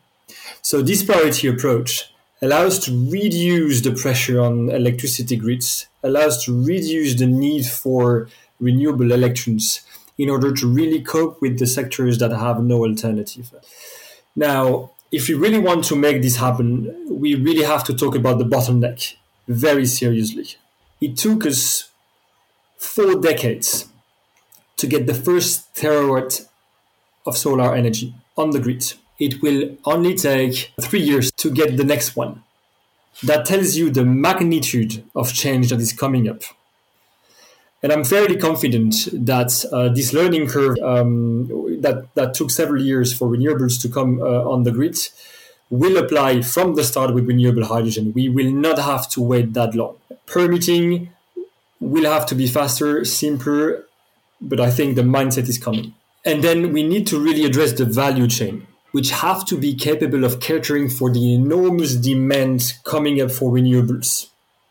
So 0.62 0.80
this 0.80 1.02
priority 1.02 1.48
approach 1.48 2.12
allows 2.40 2.78
to 2.80 3.10
reduce 3.10 3.82
the 3.82 3.92
pressure 3.92 4.40
on 4.40 4.70
electricity 4.70 5.36
grids, 5.36 5.88
allows 6.02 6.44
to 6.44 6.64
reduce 6.64 7.14
the 7.14 7.26
need 7.26 7.66
for 7.66 8.28
renewable 8.60 9.12
electrons 9.12 9.80
in 10.16 10.28
order 10.28 10.52
to 10.52 10.66
really 10.66 11.00
cope 11.00 11.40
with 11.40 11.58
the 11.58 11.66
sectors 11.66 12.18
that 12.18 12.30
have 12.30 12.62
no 12.62 12.84
alternative. 12.84 13.52
Now, 14.34 14.92
if 15.10 15.28
we 15.28 15.34
really 15.34 15.58
want 15.58 15.84
to 15.84 15.96
make 15.96 16.22
this 16.22 16.36
happen, 16.36 17.06
we 17.08 17.34
really 17.34 17.64
have 17.64 17.84
to 17.84 17.94
talk 17.94 18.14
about 18.14 18.38
the 18.38 18.44
bottleneck 18.44 19.14
very 19.46 19.86
seriously. 19.86 20.56
It 21.00 21.16
took 21.16 21.46
us 21.46 21.90
four 22.76 23.20
decades 23.20 23.88
to 24.76 24.86
get 24.86 25.06
the 25.06 25.14
first 25.14 25.74
terawatt 25.74 26.46
of 27.26 27.36
solar 27.36 27.74
energy 27.74 28.14
on 28.36 28.50
the 28.50 28.60
grid. 28.60 28.94
It 29.18 29.42
will 29.42 29.76
only 29.84 30.14
take 30.14 30.72
three 30.80 31.00
years 31.00 31.32
to 31.32 31.50
get 31.50 31.76
the 31.76 31.84
next 31.84 32.16
one. 32.16 32.42
That 33.24 33.46
tells 33.46 33.76
you 33.76 33.90
the 33.90 34.04
magnitude 34.04 35.04
of 35.14 35.32
change 35.32 35.70
that 35.70 35.80
is 35.80 35.92
coming 35.92 36.28
up. 36.28 36.42
And 37.82 37.92
I'm 37.92 38.04
fairly 38.04 38.36
confident 38.36 39.08
that 39.12 39.64
uh, 39.72 39.88
this 39.88 40.12
learning 40.12 40.48
curve 40.48 40.78
um, 40.78 41.46
that, 41.80 42.08
that 42.14 42.34
took 42.34 42.50
several 42.50 42.82
years 42.82 43.16
for 43.16 43.28
renewables 43.28 43.80
to 43.82 43.88
come 43.88 44.20
uh, 44.20 44.24
on 44.24 44.64
the 44.64 44.72
grid 44.72 44.98
will 45.70 45.96
apply 45.96 46.42
from 46.42 46.74
the 46.74 46.84
start 46.84 47.14
with 47.14 47.26
renewable 47.26 47.64
hydrogen. 47.64 48.12
We 48.14 48.28
will 48.28 48.50
not 48.50 48.78
have 48.78 49.08
to 49.10 49.20
wait 49.20 49.52
that 49.54 49.74
long. 49.74 49.96
Permitting 50.26 51.10
will 51.80 52.10
have 52.10 52.26
to 52.26 52.34
be 52.34 52.46
faster, 52.46 53.04
simpler, 53.04 53.84
but 54.40 54.60
I 54.60 54.70
think 54.70 54.96
the 54.96 55.02
mindset 55.02 55.48
is 55.48 55.58
coming. 55.58 55.94
And 56.24 56.42
then 56.42 56.72
we 56.72 56.82
need 56.82 57.06
to 57.08 57.18
really 57.18 57.44
address 57.44 57.72
the 57.72 57.84
value 57.84 58.26
chain, 58.26 58.66
which 58.92 59.10
have 59.10 59.44
to 59.46 59.58
be 59.58 59.74
capable 59.74 60.24
of 60.24 60.40
catering 60.40 60.88
for 60.88 61.12
the 61.12 61.34
enormous 61.34 61.94
demand 61.94 62.72
coming 62.84 63.20
up 63.20 63.30
for 63.30 63.52
renewables 63.52 64.28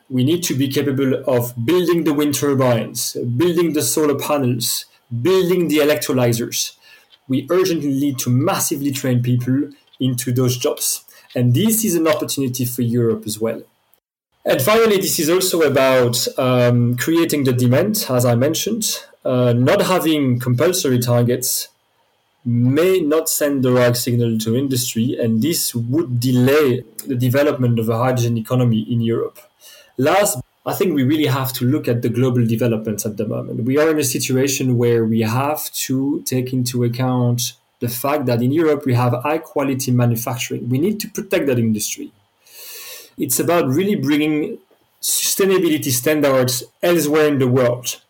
we 0.09 0.23
need 0.23 0.43
to 0.43 0.55
be 0.55 0.67
capable 0.67 1.15
of 1.27 1.53
building 1.65 2.03
the 2.03 2.13
wind 2.13 2.35
turbines, 2.35 3.13
building 3.35 3.73
the 3.73 3.81
solar 3.81 4.17
panels, 4.17 4.85
building 5.21 5.67
the 5.67 5.77
electrolyzers. 5.77 6.73
We 7.27 7.45
urgently 7.49 7.89
need 7.89 8.19
to 8.19 8.29
massively 8.29 8.91
train 8.91 9.21
people 9.21 9.69
into 9.99 10.31
those 10.31 10.57
jobs. 10.57 11.03
And 11.35 11.53
this 11.53 11.83
is 11.83 11.95
an 11.95 12.07
opportunity 12.07 12.63
for 12.63 12.83
Europe 12.83 13.23
as 13.25 13.39
well. 13.39 13.63
And 14.45 14.61
finally, 14.61 14.95
this 14.95 15.19
is 15.19 15.29
also 15.29 15.61
about 15.63 16.25
um, 16.37 16.95
creating 16.95 17.43
the 17.43 17.51
demand, 17.51 18.05
as 18.09 18.23
I 18.23 18.35
mentioned. 18.35 19.03
Uh, 19.25 19.51
not 19.51 19.81
having 19.81 20.39
compulsory 20.39 20.99
targets 20.99 21.67
may 22.47 23.01
not 23.01 23.29
send 23.29 23.61
the 23.61 23.73
right 23.73 23.95
signal 23.95 24.37
to 24.39 24.55
industry, 24.55 25.17
and 25.19 25.41
this 25.41 25.75
would 25.75 26.17
delay 26.19 26.83
the 27.05 27.15
development 27.15 27.77
of 27.77 27.89
a 27.89 27.97
hydrogen 27.97 28.37
economy 28.37 28.87
in 28.89 29.01
Europe. 29.01 29.37
Last, 29.97 30.39
I 30.65 30.73
think 30.73 30.95
we 30.95 31.03
really 31.03 31.25
have 31.25 31.51
to 31.53 31.65
look 31.65 31.89
at 31.89 32.01
the 32.01 32.09
global 32.09 32.45
developments 32.45 33.05
at 33.05 33.17
the 33.17 33.27
moment. 33.27 33.65
We 33.65 33.77
are 33.77 33.89
in 33.91 33.99
a 33.99 34.03
situation 34.03 34.77
where 34.77 35.03
we 35.03 35.21
have 35.21 35.69
to 35.87 36.21
take 36.23 36.53
into 36.53 36.85
account 36.85 37.53
the 37.79 37.89
fact 37.89 38.25
that 38.27 38.41
in 38.41 38.53
Europe 38.53 38.85
we 38.85 38.93
have 38.93 39.13
high 39.23 39.39
quality 39.39 39.91
manufacturing. 39.91 40.69
We 40.69 40.79
need 40.79 41.01
to 41.01 41.09
protect 41.09 41.47
that 41.47 41.59
industry. 41.59 42.11
It's 43.17 43.39
about 43.39 43.67
really 43.67 43.95
bringing 43.95 44.59
sustainability 45.01 45.91
standards 45.91 46.63
elsewhere 46.81 47.27
in 47.27 47.39
the 47.39 47.47
world 47.47 48.01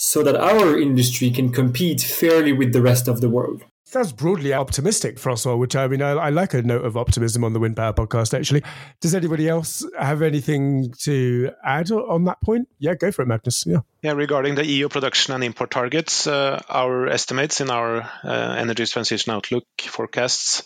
so 0.00 0.22
that 0.22 0.36
our 0.36 0.78
industry 0.78 1.28
can 1.28 1.50
compete 1.52 2.00
fairly 2.00 2.52
with 2.52 2.72
the 2.72 2.80
rest 2.80 3.08
of 3.08 3.20
the 3.20 3.28
world. 3.28 3.64
That's 3.90 4.12
broadly 4.12 4.52
optimistic, 4.52 5.18
Francois, 5.18 5.56
which 5.56 5.74
I 5.74 5.88
mean, 5.88 6.02
I, 6.02 6.10
I, 6.10 6.28
like 6.28 6.52
a 6.52 6.60
note 6.60 6.84
of 6.84 6.96
optimism 6.96 7.42
on 7.42 7.54
the 7.54 7.58
Wind 7.58 7.76
Power 7.76 7.94
podcast, 7.94 8.36
actually. 8.36 8.62
Does 9.00 9.14
anybody 9.14 9.48
else 9.48 9.84
have 9.98 10.20
anything 10.20 10.92
to 11.00 11.50
add 11.64 11.90
on 11.90 12.24
that 12.24 12.40
point? 12.42 12.68
Yeah, 12.78 12.94
go 12.94 13.10
for 13.10 13.22
it, 13.22 13.28
Magnus. 13.28 13.64
Yeah. 13.66 13.78
Yeah, 14.02 14.12
regarding 14.12 14.56
the 14.56 14.66
EU 14.66 14.90
production 14.90 15.34
and 15.34 15.42
import 15.42 15.70
targets, 15.70 16.26
uh, 16.26 16.62
our 16.68 17.08
estimates 17.08 17.62
in 17.62 17.70
our 17.70 18.02
uh, 18.22 18.54
energy 18.58 18.84
transition 18.84 19.32
outlook 19.32 19.64
forecasts 19.80 20.62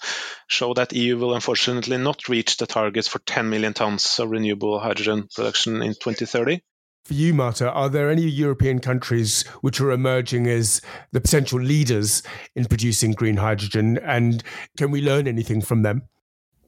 show 0.49 0.75
that 0.75 0.93
EU 0.93 1.17
will 1.17 1.35
unfortunately 1.35 1.99
not 1.99 2.29
reach 2.29 2.57
the 2.57 2.67
targets 2.67 3.07
for 3.07 3.21
10 3.21 3.49
million 3.49 3.73
tons 3.73 4.19
of 4.19 4.31
renewable 4.31 4.81
hydrogen 4.81 5.29
production 5.33 5.81
in 5.81 5.95
2030. 5.95 6.61
For 7.05 7.15
you, 7.15 7.35
Marta, 7.35 7.71
are 7.73 7.89
there 7.89 8.11
any 8.11 8.23
European 8.23 8.79
countries 8.79 9.43
which 9.61 9.81
are 9.81 9.91
emerging 9.91 10.47
as 10.47 10.81
the 11.11 11.21
potential 11.21 11.61
leaders 11.61 12.23
in 12.55 12.67
producing 12.67 13.13
green 13.13 13.39
hydrogen? 13.39 13.99
And 13.99 14.43
can 14.79 14.93
we 14.93 15.03
learn 15.03 15.27
anything 15.27 15.63
from 15.63 15.83
them? 15.83 16.03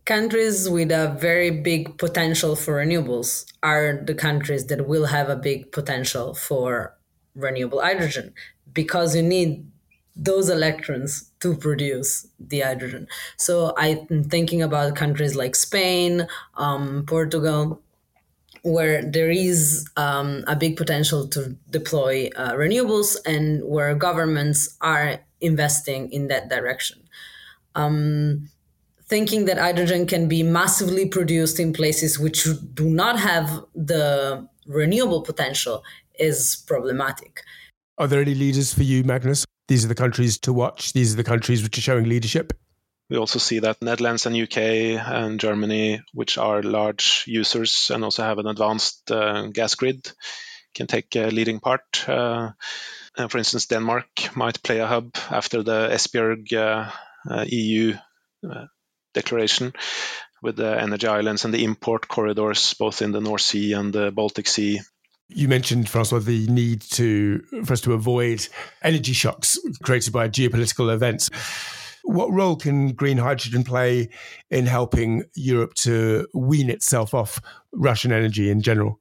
Countries 0.06 0.68
with 0.68 0.90
a 0.90 1.16
very 1.20 1.50
big 1.50 1.98
potential 1.98 2.56
for 2.56 2.74
renewables 2.74 3.46
are 3.62 4.02
the 4.04 4.14
countries 4.14 4.66
that 4.66 4.88
will 4.88 5.06
have 5.06 5.28
a 5.28 5.36
big 5.36 5.70
potential 5.70 6.34
for 6.34 6.98
renewable 7.36 7.80
hydrogen 7.80 8.34
because 8.72 9.14
you 9.14 9.22
need 9.22 9.66
those 10.16 10.48
electrons 10.48 11.30
to 11.40 11.56
produce 11.56 12.26
the 12.38 12.60
hydrogen. 12.60 13.06
So 13.36 13.72
I'm 13.76 14.24
thinking 14.24 14.62
about 14.62 14.96
countries 14.96 15.34
like 15.34 15.56
Spain, 15.56 16.26
um, 16.56 17.04
Portugal, 17.06 17.80
where 18.64 19.02
there 19.02 19.30
is 19.30 19.86
um, 19.96 20.42
a 20.46 20.56
big 20.56 20.76
potential 20.76 21.28
to 21.28 21.54
deploy 21.70 22.30
uh, 22.34 22.52
renewables 22.52 23.16
and 23.26 23.62
where 23.62 23.94
governments 23.94 24.76
are 24.80 25.20
investing 25.40 26.10
in 26.10 26.28
that 26.28 26.48
direction. 26.48 26.98
Um, 27.74 28.48
thinking 29.06 29.44
that 29.44 29.58
hydrogen 29.58 30.06
can 30.06 30.28
be 30.28 30.42
massively 30.42 31.06
produced 31.06 31.60
in 31.60 31.74
places 31.74 32.18
which 32.18 32.48
do 32.72 32.86
not 32.86 33.18
have 33.18 33.64
the 33.74 34.48
renewable 34.66 35.20
potential 35.20 35.84
is 36.18 36.64
problematic. 36.66 37.42
Are 37.98 38.06
there 38.06 38.22
any 38.22 38.34
leaders 38.34 38.72
for 38.72 38.82
you, 38.82 39.04
Magnus? 39.04 39.44
These 39.68 39.84
are 39.84 39.88
the 39.88 39.94
countries 39.94 40.38
to 40.38 40.54
watch. 40.54 40.94
These 40.94 41.12
are 41.12 41.16
the 41.16 41.24
countries 41.24 41.62
which 41.62 41.76
are 41.76 41.82
showing 41.82 42.08
leadership. 42.08 42.54
We 43.10 43.18
also 43.18 43.38
see 43.38 43.58
that 43.58 43.82
Netherlands 43.82 44.26
and 44.26 44.36
UK 44.36 44.58
and 44.58 45.38
Germany, 45.38 46.00
which 46.12 46.38
are 46.38 46.62
large 46.62 47.24
users 47.26 47.90
and 47.92 48.02
also 48.02 48.22
have 48.22 48.38
an 48.38 48.46
advanced 48.46 49.10
uh, 49.10 49.48
gas 49.48 49.74
grid, 49.74 50.10
can 50.74 50.86
take 50.86 51.14
a 51.16 51.28
leading 51.28 51.60
part. 51.60 52.08
Uh, 52.08 52.52
for 53.28 53.38
instance, 53.38 53.66
Denmark 53.66 54.36
might 54.36 54.62
play 54.62 54.78
a 54.78 54.86
hub 54.86 55.14
after 55.30 55.62
the 55.62 55.88
Esbjerg 55.92 56.52
uh, 56.52 56.90
uh 57.30 57.44
EU 57.48 57.94
uh, 58.50 58.66
declaration 59.14 59.72
with 60.42 60.56
the 60.56 60.80
energy 60.80 61.06
islands 61.06 61.44
and 61.44 61.54
the 61.54 61.64
import 61.64 62.06
corridors 62.08 62.74
both 62.74 63.00
in 63.02 63.12
the 63.12 63.20
North 63.20 63.42
Sea 63.42 63.72
and 63.72 63.92
the 63.92 64.10
Baltic 64.10 64.46
Sea. 64.46 64.80
You 65.28 65.48
mentioned, 65.48 65.88
Francois, 65.88 66.18
the 66.18 66.46
need 66.48 66.82
to 66.92 67.42
for 67.64 67.72
us 67.72 67.80
to 67.82 67.94
avoid 67.94 68.46
energy 68.82 69.14
shocks 69.14 69.58
created 69.82 70.12
by 70.12 70.28
geopolitical 70.28 70.92
events. 70.92 71.30
What 72.04 72.30
role 72.30 72.54
can 72.56 72.92
green 72.92 73.16
hydrogen 73.16 73.64
play 73.64 74.10
in 74.50 74.66
helping 74.66 75.24
Europe 75.34 75.74
to 75.74 76.28
wean 76.32 76.70
itself 76.70 77.14
off 77.14 77.40
Russian 77.72 78.12
energy 78.12 78.50
in 78.50 78.60
general? 78.60 79.00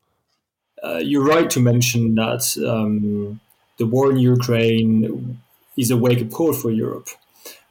Uh, 0.83 0.97
you're 0.97 1.23
right 1.23 1.49
to 1.49 1.59
mention 1.59 2.15
that 2.15 2.57
um, 2.65 3.39
the 3.77 3.85
war 3.85 4.11
in 4.11 4.17
Ukraine 4.17 5.39
is 5.77 5.91
a 5.91 5.97
wake 5.97 6.21
up 6.21 6.31
call 6.31 6.53
for 6.53 6.71
Europe. 6.71 7.09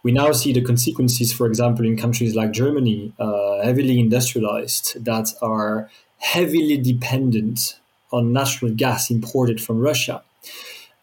We 0.03 0.13
now 0.13 0.33
see 0.33 0.53
the 0.53 0.63
consequences, 0.63 1.33
for 1.33 1.47
example, 1.47 1.85
in 1.85 1.97
countries 1.97 2.35
like 2.35 2.53
Germany, 2.53 3.13
uh, 3.19 3.63
heavily 3.63 4.01
industrialized, 4.01 5.05
that 5.05 5.33
are 5.41 5.91
heavily 6.19 6.77
dependent 6.77 7.79
on 8.13 8.33
natural 8.33 8.73
gas 8.73 9.11
imported 9.11 9.61
from 9.61 9.81
Russia. 9.81 10.23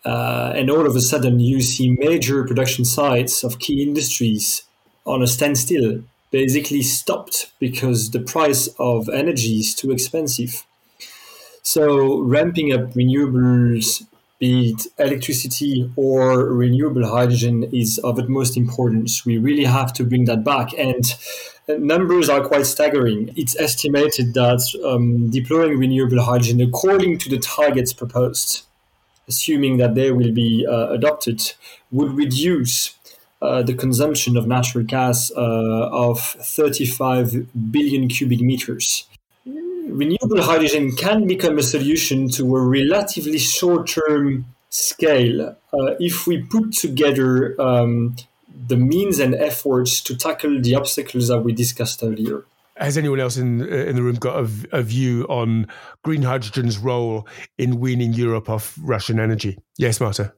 Uh, 0.06 0.54
and 0.56 0.70
all 0.70 0.86
of 0.86 0.96
a 0.96 1.02
sudden, 1.02 1.40
you 1.40 1.62
see 1.62 1.92
major 2.00 2.44
production 2.46 2.86
sites 2.86 3.44
of 3.44 3.60
key 3.60 3.84
industries 3.84 4.64
on 5.06 5.22
a 5.22 5.28
standstill, 5.28 6.04
basically 6.32 6.82
stopped 6.82 7.52
because 7.60 8.12
the 8.12 8.20
price 8.20 8.70
of 8.80 9.10
energy 9.10 9.60
is 9.60 9.76
too 9.76 9.92
expensive. 9.92 10.66
So, 11.64 12.22
ramping 12.22 12.72
up 12.72 12.94
renewables, 12.94 14.06
be 14.40 14.72
it 14.72 14.88
electricity 14.98 15.92
or 15.98 16.46
renewable 16.46 17.06
hydrogen, 17.06 17.64
is 17.74 17.98
of 18.00 18.18
utmost 18.18 18.56
importance. 18.56 19.26
We 19.26 19.38
really 19.38 19.66
have 19.66 19.92
to 19.94 20.06
bring 20.06 20.26
that 20.26 20.46
back. 20.46 20.70
And 20.78 21.04
numbers 21.68 22.30
are 22.30 22.42
quite 22.42 22.66
staggering. 22.66 23.34
It's 23.36 23.60
estimated 23.60 24.34
that 24.36 24.62
um, 24.86 25.30
deploying 25.30 25.78
renewable 25.78 26.24
hydrogen 26.24 26.62
according 26.62 27.18
to 27.20 27.30
the 27.30 27.38
targets 27.38 27.92
proposed 27.92 28.64
assuming 29.30 29.78
that 29.78 29.96
they 29.96 30.12
will 30.12 30.34
be 30.34 30.66
uh, 30.68 30.90
adopted, 30.90 31.54
would 31.92 32.12
reduce 32.14 32.96
uh, 33.42 33.62
the 33.64 33.74
consumption 33.74 34.36
of 34.36 34.48
natural 34.48 34.84
gas 34.84 35.32
uh, 35.32 35.90
of 35.92 36.20
35 36.20 37.72
billion 37.72 38.10
cubic 38.10 38.42
meters. 38.42 39.06
Renewable 39.46 40.42
hydrogen 40.44 40.92
can 40.92 41.26
become 41.26 41.58
a 41.58 41.64
solution 41.64 42.30
to 42.30 42.56
a 42.56 42.62
relatively 42.62 43.40
short 43.40 43.88
term 43.88 44.46
scale 44.70 45.56
uh, 45.74 45.96
if 46.00 46.28
we 46.28 46.44
put 46.44 46.74
together 46.74 47.60
um, 47.60 48.16
the 48.68 48.78
means 48.78 49.20
and 49.20 49.34
efforts 49.36 50.02
to 50.02 50.16
tackle 50.16 50.62
the 50.62 50.76
obstacles 50.76 51.30
that 51.30 51.40
we 51.40 51.54
discussed 51.54 52.04
earlier. 52.04 52.44
Has 52.80 52.98
anyone 52.98 53.20
else 53.20 53.38
in 53.38 53.62
in 53.62 53.96
the 53.96 54.04
room 54.04 54.16
got 54.16 54.38
a, 54.38 54.50
a, 54.72 54.82
view 54.82 55.26
on 55.30 55.68
green 56.04 56.22
hydrogen's 56.22 56.78
role 56.78 57.28
in 57.58 57.80
weaning 57.80 58.14
Europe 58.14 58.50
off 58.50 58.78
Russian 58.82 59.20
energy? 59.20 59.58
Yes, 59.78 60.00
Marta. 60.00 60.34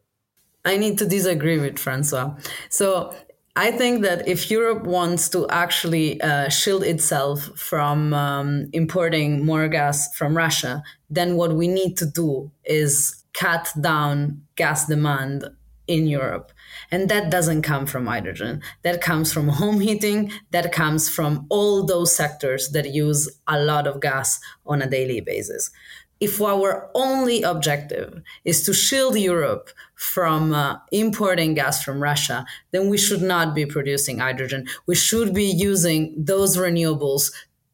I 0.65 0.77
need 0.77 0.97
to 0.99 1.05
disagree 1.05 1.59
with 1.59 1.79
Francois. 1.79 2.35
So 2.69 3.13
I 3.55 3.71
think 3.71 4.03
that 4.03 4.27
if 4.27 4.49
Europe 4.49 4.83
wants 4.83 5.27
to 5.29 5.47
actually 5.49 6.21
uh, 6.21 6.49
shield 6.49 6.83
itself 6.83 7.49
from 7.57 8.13
um, 8.13 8.69
importing 8.71 9.45
more 9.45 9.67
gas 9.67 10.15
from 10.15 10.37
Russia, 10.37 10.83
then 11.09 11.35
what 11.35 11.53
we 11.53 11.67
need 11.67 11.97
to 11.97 12.05
do 12.05 12.51
is 12.63 13.23
cut 13.33 13.71
down 13.81 14.41
gas 14.55 14.87
demand 14.87 15.45
in 15.91 16.07
Europe. 16.07 16.51
And 16.89 17.09
that 17.09 17.29
doesn't 17.29 17.61
come 17.61 17.85
from 17.85 18.07
hydrogen. 18.07 18.61
That 18.83 19.01
comes 19.01 19.31
from 19.33 19.47
home 19.61 19.79
heating. 19.79 20.31
That 20.51 20.71
comes 20.71 21.09
from 21.09 21.45
all 21.49 21.85
those 21.85 22.15
sectors 22.15 22.69
that 22.69 22.93
use 22.93 23.29
a 23.47 23.59
lot 23.59 23.87
of 23.87 24.01
gas 24.01 24.39
on 24.65 24.81
a 24.81 24.89
daily 24.89 25.21
basis. 25.21 25.71
If 26.19 26.39
our 26.39 26.91
only 26.93 27.41
objective 27.41 28.21
is 28.45 28.63
to 28.65 28.73
shield 28.73 29.17
Europe 29.17 29.71
from 29.95 30.53
uh, 30.53 30.77
importing 30.91 31.55
gas 31.55 31.83
from 31.83 32.01
Russia, 32.01 32.45
then 32.71 32.89
we 32.89 32.97
should 32.99 33.23
not 33.23 33.55
be 33.55 33.65
producing 33.65 34.19
hydrogen. 34.19 34.67
We 34.85 34.93
should 34.93 35.33
be 35.33 35.45
using 35.45 36.13
those 36.15 36.57
renewables 36.57 37.31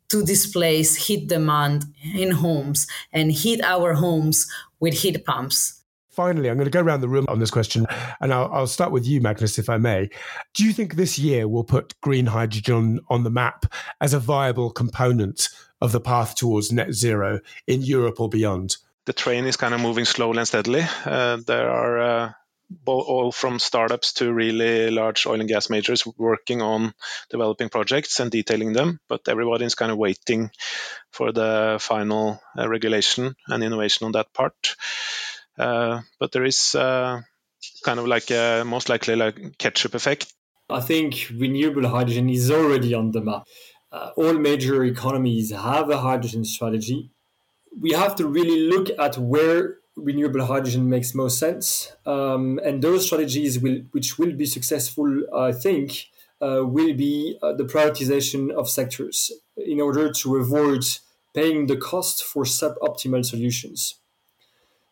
to 0.09 0.23
displace 0.23 0.95
heat 1.07 1.27
demand 1.27 1.85
in 2.15 2.31
homes 2.31 2.87
and 3.11 3.33
heat 3.33 3.61
our 3.63 3.95
homes 3.95 4.47
with 4.79 4.93
heat 4.93 5.25
pumps 5.25 5.76
finally, 6.17 6.49
I'm 6.49 6.57
going 6.57 6.65
to 6.65 6.71
go 6.71 6.81
around 6.81 7.01
the 7.01 7.07
room 7.07 7.25
on 7.29 7.39
this 7.39 7.51
question, 7.51 7.85
and 8.19 8.33
I'll, 8.33 8.51
I'll, 8.51 8.67
start 8.67 8.91
with 8.91 9.05
you, 9.05 9.21
Magnus, 9.21 9.59
if 9.59 9.69
I 9.69 9.77
may. 9.77 10.09
Do 10.55 10.65
you 10.65 10.73
think 10.73 10.95
this 10.95 11.19
year 11.19 11.47
will 11.47 11.63
put 11.63 11.93
green 12.01 12.25
hydrogen 12.25 12.99
on 13.07 13.23
the 13.23 13.29
map 13.29 13.71
as 14.01 14.15
a 14.15 14.19
viable 14.19 14.71
component 14.71 15.47
of 15.79 15.91
the 15.91 16.01
path 16.01 16.35
towards 16.35 16.71
net 16.71 16.91
zero 16.91 17.39
in 17.67 17.83
Europe 17.83 18.19
or 18.19 18.29
beyond? 18.29 18.77
The 19.05 19.13
train 19.13 19.45
is 19.45 19.57
kind 19.57 19.75
of 19.75 19.79
moving 19.79 20.05
slowly 20.05 20.39
and 20.39 20.47
steadily. 20.47 20.85
Uh, 21.05 21.37
there 21.45 21.69
are 21.69 21.99
uh, 21.99 22.31
all 22.85 23.31
from 23.31 23.59
startups 23.59 24.13
to 24.13 24.33
really 24.33 24.89
large 24.89 25.27
oil 25.27 25.39
and 25.39 25.47
gas 25.47 25.69
majors 25.69 26.03
working 26.17 26.63
on 26.63 26.95
developing 27.29 27.69
projects 27.69 28.19
and 28.19 28.31
detailing 28.31 28.73
them. 28.73 28.99
But 29.07 29.29
everybody 29.29 29.65
is 29.65 29.75
kind 29.75 29.91
of 29.91 29.99
waiting 29.99 30.49
for 31.11 31.31
the 31.31 31.77
final 31.79 32.41
uh, 32.57 32.67
regulation 32.67 33.35
and 33.47 33.63
innovation 33.63 34.05
on 34.05 34.13
that 34.13 34.33
part. 34.33 34.75
Uh, 35.57 36.01
but 36.19 36.31
there 36.31 36.45
is 36.45 36.75
uh, 36.75 37.21
kind 37.83 37.99
of 37.99 38.07
like 38.07 38.29
a, 38.31 38.63
most 38.65 38.89
likely 38.89 39.15
like 39.15 39.57
ketchup 39.57 39.95
effect. 39.95 40.33
I 40.69 40.81
think 40.81 41.31
renewable 41.33 41.87
hydrogen 41.87 42.29
is 42.29 42.51
already 42.51 42.93
on 42.93 43.11
the 43.11 43.21
map. 43.21 43.43
Uh, 43.91 44.11
all 44.17 44.33
major 44.33 44.83
economies 44.83 45.51
have 45.51 45.89
a 45.89 45.97
hydrogen 45.97 46.43
strategy. 46.43 47.09
We 47.79 47.91
have 47.91 48.15
to 48.15 48.27
really 48.27 48.67
look 48.67 48.89
at 48.99 49.17
where 49.17 49.77
renewable 49.95 50.45
hydrogen 50.45 50.89
makes 50.89 51.15
most 51.15 51.39
sense. 51.39 51.91
Um, 52.05 52.59
and 52.63 52.81
those 52.81 53.05
strategies 53.05 53.59
will, 53.59 53.81
which 53.91 54.19
will 54.19 54.33
be 54.33 54.45
successful, 54.45 55.23
I 55.33 55.51
think, 55.51 56.07
uh, 56.41 56.63
will 56.63 56.93
be 56.93 57.37
uh, 57.41 57.53
the 57.53 57.63
prioritization 57.63 58.51
of 58.51 58.69
sectors 58.69 59.31
in 59.55 59.81
order 59.81 60.11
to 60.11 60.35
avoid 60.37 60.83
paying 61.33 61.67
the 61.67 61.77
cost 61.77 62.23
for 62.23 62.43
suboptimal 62.43 63.25
solutions. 63.25 63.95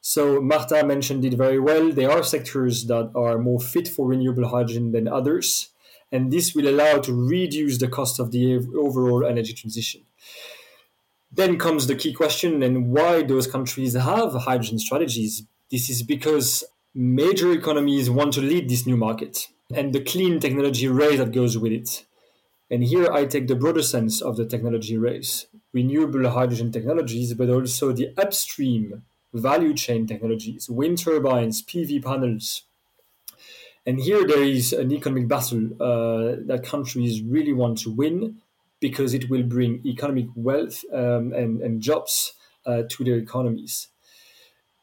So 0.07 0.39
Marta 0.39 0.85
mentioned 0.85 1.25
it 1.25 1.33
very 1.33 1.59
well. 1.59 1.91
There 1.91 2.11
are 2.11 2.21
sectors 2.21 2.85
that 2.85 3.09
are 3.15 3.39
more 3.39 3.59
fit 3.59 3.87
for 3.87 4.07
renewable 4.07 4.47
hydrogen 4.49 4.91
than 4.91 5.07
others, 5.07 5.69
and 6.11 6.31
this 6.31 6.53
will 6.53 6.67
allow 6.67 6.99
to 6.99 7.11
reduce 7.11 7.79
the 7.79 7.87
cost 7.87 8.19
of 8.19 8.29
the 8.29 8.57
overall 8.77 9.25
energy 9.25 9.53
transition. 9.53 10.01
Then 11.31 11.57
comes 11.57 11.87
the 11.87 11.95
key 11.95 12.13
question 12.13 12.61
and 12.61 12.91
why 12.91 13.23
those 13.23 13.47
countries 13.47 13.95
have 13.95 14.35
hydrogen 14.35 14.77
strategies. 14.77 15.41
This 15.71 15.89
is 15.89 16.03
because 16.03 16.63
major 16.93 17.51
economies 17.51 18.07
want 18.07 18.33
to 18.33 18.41
lead 18.41 18.69
this 18.69 18.85
new 18.85 18.97
market 18.97 19.47
and 19.73 19.91
the 19.91 20.03
clean 20.03 20.39
technology 20.39 20.87
race 20.87 21.17
that 21.17 21.31
goes 21.31 21.57
with 21.57 21.71
it. 21.71 22.05
And 22.69 22.83
here 22.83 23.11
I 23.11 23.25
take 23.25 23.47
the 23.47 23.55
broader 23.55 23.81
sense 23.81 24.21
of 24.21 24.37
the 24.37 24.45
technology 24.45 24.97
race 24.97 25.47
renewable 25.73 26.29
hydrogen 26.29 26.71
technologies, 26.71 27.33
but 27.33 27.49
also 27.49 27.91
the 27.91 28.13
upstream 28.19 29.01
value 29.35 29.73
chain 29.73 30.07
technologies, 30.07 30.69
wind 30.69 30.97
turbines, 30.97 31.61
PV 31.61 32.03
panels. 32.03 32.63
And 33.85 33.99
here 33.99 34.25
there 34.25 34.43
is 34.43 34.73
an 34.73 34.91
economic 34.91 35.27
battle 35.27 35.69
uh, 35.79 36.37
that 36.47 36.63
countries 36.65 37.21
really 37.21 37.53
want 37.53 37.77
to 37.79 37.91
win 37.91 38.37
because 38.79 39.13
it 39.13 39.29
will 39.29 39.43
bring 39.43 39.81
economic 39.85 40.27
wealth 40.35 40.83
um, 40.91 41.33
and, 41.33 41.61
and, 41.61 41.81
jobs 41.81 42.33
uh, 42.65 42.83
to 42.89 43.03
their 43.03 43.17
economies. 43.17 43.87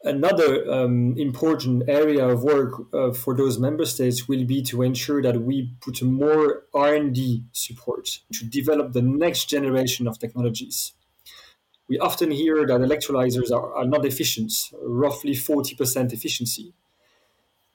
Another 0.03 0.69
um, 0.69 1.15
important 1.17 1.83
area 1.87 2.27
of 2.27 2.43
work 2.43 2.73
uh, 2.93 3.13
for 3.13 3.35
those 3.35 3.57
member 3.57 3.85
states 3.85 4.27
will 4.27 4.43
be 4.43 4.61
to 4.63 4.81
ensure 4.81 5.21
that 5.21 5.41
we 5.41 5.71
put 5.79 6.01
more 6.01 6.63
R&D 6.73 7.43
support 7.53 8.19
to 8.33 8.45
develop 8.45 8.91
the 8.91 9.01
next 9.01 9.45
generation 9.45 10.07
of 10.07 10.19
technologies. 10.19 10.93
We 11.93 11.99
often 11.99 12.31
hear 12.31 12.65
that 12.65 12.81
electrolyzers 12.81 13.51
are, 13.51 13.71
are 13.75 13.85
not 13.85 14.03
efficient, 14.03 14.51
roughly 14.81 15.33
40% 15.33 16.11
efficiency. 16.11 16.73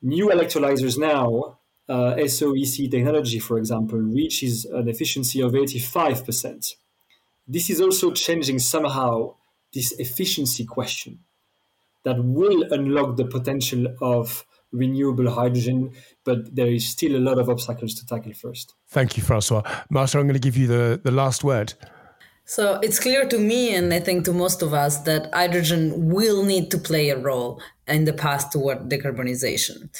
New 0.02 0.26
electrolyzers 0.30 0.98
now 0.98 1.58
uh, 1.88 2.16
SOEC 2.16 2.90
technology, 2.90 3.38
for 3.38 3.58
example, 3.58 3.96
reaches 3.96 4.64
an 4.64 4.88
efficiency 4.88 5.40
of 5.40 5.52
85%. 5.52 6.74
This 7.46 7.70
is 7.70 7.80
also 7.80 8.10
changing 8.10 8.58
somehow 8.58 9.36
this 9.72 9.92
efficiency 10.00 10.64
question 10.64 11.20
that 12.02 12.16
will 12.20 12.64
unlock 12.72 13.16
the 13.16 13.24
potential 13.24 13.86
of 14.02 14.44
renewable 14.72 15.30
hydrogen, 15.30 15.92
but 16.24 16.56
there 16.56 16.66
is 16.66 16.88
still 16.88 17.14
a 17.14 17.22
lot 17.28 17.38
of 17.38 17.48
obstacles 17.48 17.94
to 17.94 18.04
tackle 18.04 18.32
first. 18.32 18.74
Thank 18.88 19.16
you, 19.16 19.22
Francois. 19.22 19.62
Marta, 19.90 20.18
I'm 20.18 20.24
going 20.24 20.34
to 20.34 20.40
give 20.40 20.56
you 20.56 20.66
the, 20.66 21.00
the 21.04 21.12
last 21.12 21.44
word. 21.44 21.74
So 22.48 22.80
it's 22.82 22.98
clear 22.98 23.26
to 23.26 23.38
me, 23.38 23.74
and 23.74 23.92
I 23.92 24.00
think 24.00 24.24
to 24.24 24.32
most 24.32 24.62
of 24.62 24.72
us, 24.72 24.98
that 25.02 25.28
hydrogen 25.34 26.08
will 26.08 26.42
need 26.44 26.70
to 26.70 26.78
play 26.78 27.10
a 27.10 27.18
role 27.18 27.60
in 27.86 28.04
the 28.04 28.12
path 28.12 28.50
toward 28.50 28.88
decarbonization 28.88 29.90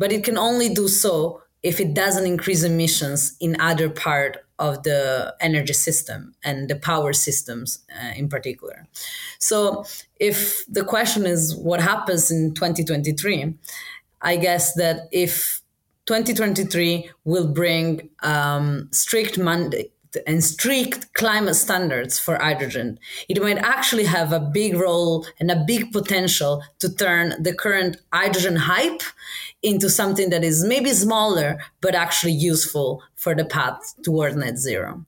but 0.00 0.10
it 0.10 0.24
can 0.24 0.38
only 0.38 0.70
do 0.70 0.88
so 0.88 1.42
if 1.62 1.78
it 1.78 1.92
doesn't 1.92 2.24
increase 2.24 2.64
emissions 2.64 3.36
in 3.38 3.60
other 3.60 3.90
part 3.90 4.38
of 4.58 4.82
the 4.82 5.34
energy 5.40 5.74
system 5.74 6.34
and 6.42 6.70
the 6.70 6.74
power 6.74 7.12
systems 7.12 7.84
uh, 7.94 8.12
in 8.16 8.26
particular. 8.28 8.88
So 9.38 9.84
if 10.18 10.64
the 10.66 10.84
question 10.84 11.26
is 11.26 11.54
what 11.54 11.80
happens 11.80 12.30
in 12.30 12.54
2023, 12.54 13.54
I 14.22 14.36
guess 14.36 14.72
that 14.74 15.08
if 15.12 15.60
2023 16.06 17.10
will 17.24 17.52
bring 17.52 18.08
um, 18.22 18.88
strict 18.90 19.36
mandate 19.36 19.92
and 20.26 20.42
strict 20.42 21.12
climate 21.14 21.56
standards 21.56 22.18
for 22.18 22.36
hydrogen, 22.36 22.98
it 23.28 23.42
might 23.42 23.58
actually 23.58 24.04
have 24.04 24.32
a 24.32 24.40
big 24.40 24.76
role 24.76 25.26
and 25.38 25.50
a 25.50 25.64
big 25.66 25.92
potential 25.92 26.62
to 26.78 26.94
turn 26.94 27.34
the 27.42 27.54
current 27.54 27.96
hydrogen 28.12 28.56
hype 28.56 29.02
into 29.62 29.90
something 29.90 30.30
that 30.30 30.44
is 30.44 30.64
maybe 30.64 30.90
smaller, 30.90 31.58
but 31.80 31.94
actually 31.94 32.32
useful 32.32 33.02
for 33.14 33.34
the 33.34 33.44
path 33.44 33.94
toward 34.02 34.36
net 34.36 34.58
zero. 34.58 35.04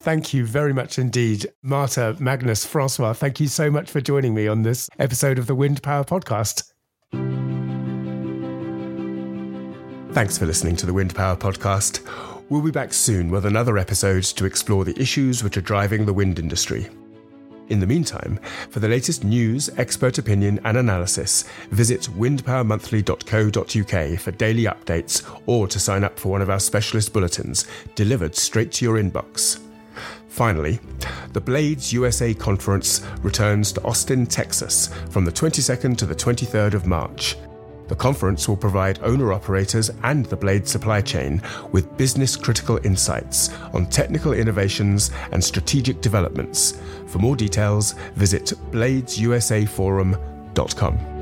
Thank 0.00 0.32
you 0.32 0.44
very 0.44 0.72
much 0.72 0.98
indeed. 0.98 1.46
Marta, 1.62 2.16
Magnus, 2.20 2.64
Francois, 2.64 3.14
thank 3.14 3.40
you 3.40 3.48
so 3.48 3.70
much 3.70 3.90
for 3.90 4.00
joining 4.00 4.34
me 4.34 4.46
on 4.46 4.62
this 4.62 4.88
episode 4.98 5.38
of 5.38 5.46
the 5.46 5.54
Wind 5.54 5.82
Power 5.82 6.04
Podcast. 6.04 6.72
Thanks 10.16 10.38
for 10.38 10.46
listening 10.46 10.76
to 10.76 10.86
the 10.86 10.94
Wind 10.94 11.14
Power 11.14 11.36
Podcast. 11.36 12.00
We'll 12.48 12.62
be 12.62 12.70
back 12.70 12.94
soon 12.94 13.30
with 13.30 13.44
another 13.44 13.76
episode 13.76 14.24
to 14.24 14.46
explore 14.46 14.82
the 14.82 14.98
issues 14.98 15.44
which 15.44 15.58
are 15.58 15.60
driving 15.60 16.06
the 16.06 16.14
wind 16.14 16.38
industry. 16.38 16.88
In 17.68 17.80
the 17.80 17.86
meantime, 17.86 18.40
for 18.70 18.80
the 18.80 18.88
latest 18.88 19.24
news, 19.24 19.68
expert 19.76 20.16
opinion, 20.16 20.58
and 20.64 20.78
analysis, 20.78 21.44
visit 21.70 22.08
windpowermonthly.co.uk 22.16 24.18
for 24.18 24.30
daily 24.30 24.64
updates 24.64 25.40
or 25.44 25.68
to 25.68 25.78
sign 25.78 26.02
up 26.02 26.18
for 26.18 26.30
one 26.30 26.40
of 26.40 26.48
our 26.48 26.60
specialist 26.60 27.12
bulletins 27.12 27.66
delivered 27.94 28.34
straight 28.34 28.72
to 28.72 28.86
your 28.86 28.96
inbox. 28.96 29.60
Finally, 30.28 30.80
the 31.34 31.42
Blades 31.42 31.92
USA 31.92 32.32
conference 32.32 33.04
returns 33.20 33.70
to 33.72 33.84
Austin, 33.84 34.24
Texas 34.24 34.88
from 35.10 35.26
the 35.26 35.32
22nd 35.32 35.98
to 35.98 36.06
the 36.06 36.14
23rd 36.14 36.72
of 36.72 36.86
March. 36.86 37.36
The 37.88 37.96
conference 37.96 38.48
will 38.48 38.56
provide 38.56 39.00
owner 39.02 39.32
operators 39.32 39.90
and 40.02 40.26
the 40.26 40.36
blade 40.36 40.68
supply 40.68 41.00
chain 41.00 41.40
with 41.72 41.96
business 41.96 42.36
critical 42.36 42.78
insights 42.84 43.50
on 43.72 43.86
technical 43.86 44.32
innovations 44.32 45.10
and 45.32 45.42
strategic 45.42 46.00
developments. 46.00 46.78
For 47.06 47.18
more 47.18 47.34
details, 47.36 47.92
visit 48.14 48.52
bladesusaforum.com. 48.70 51.15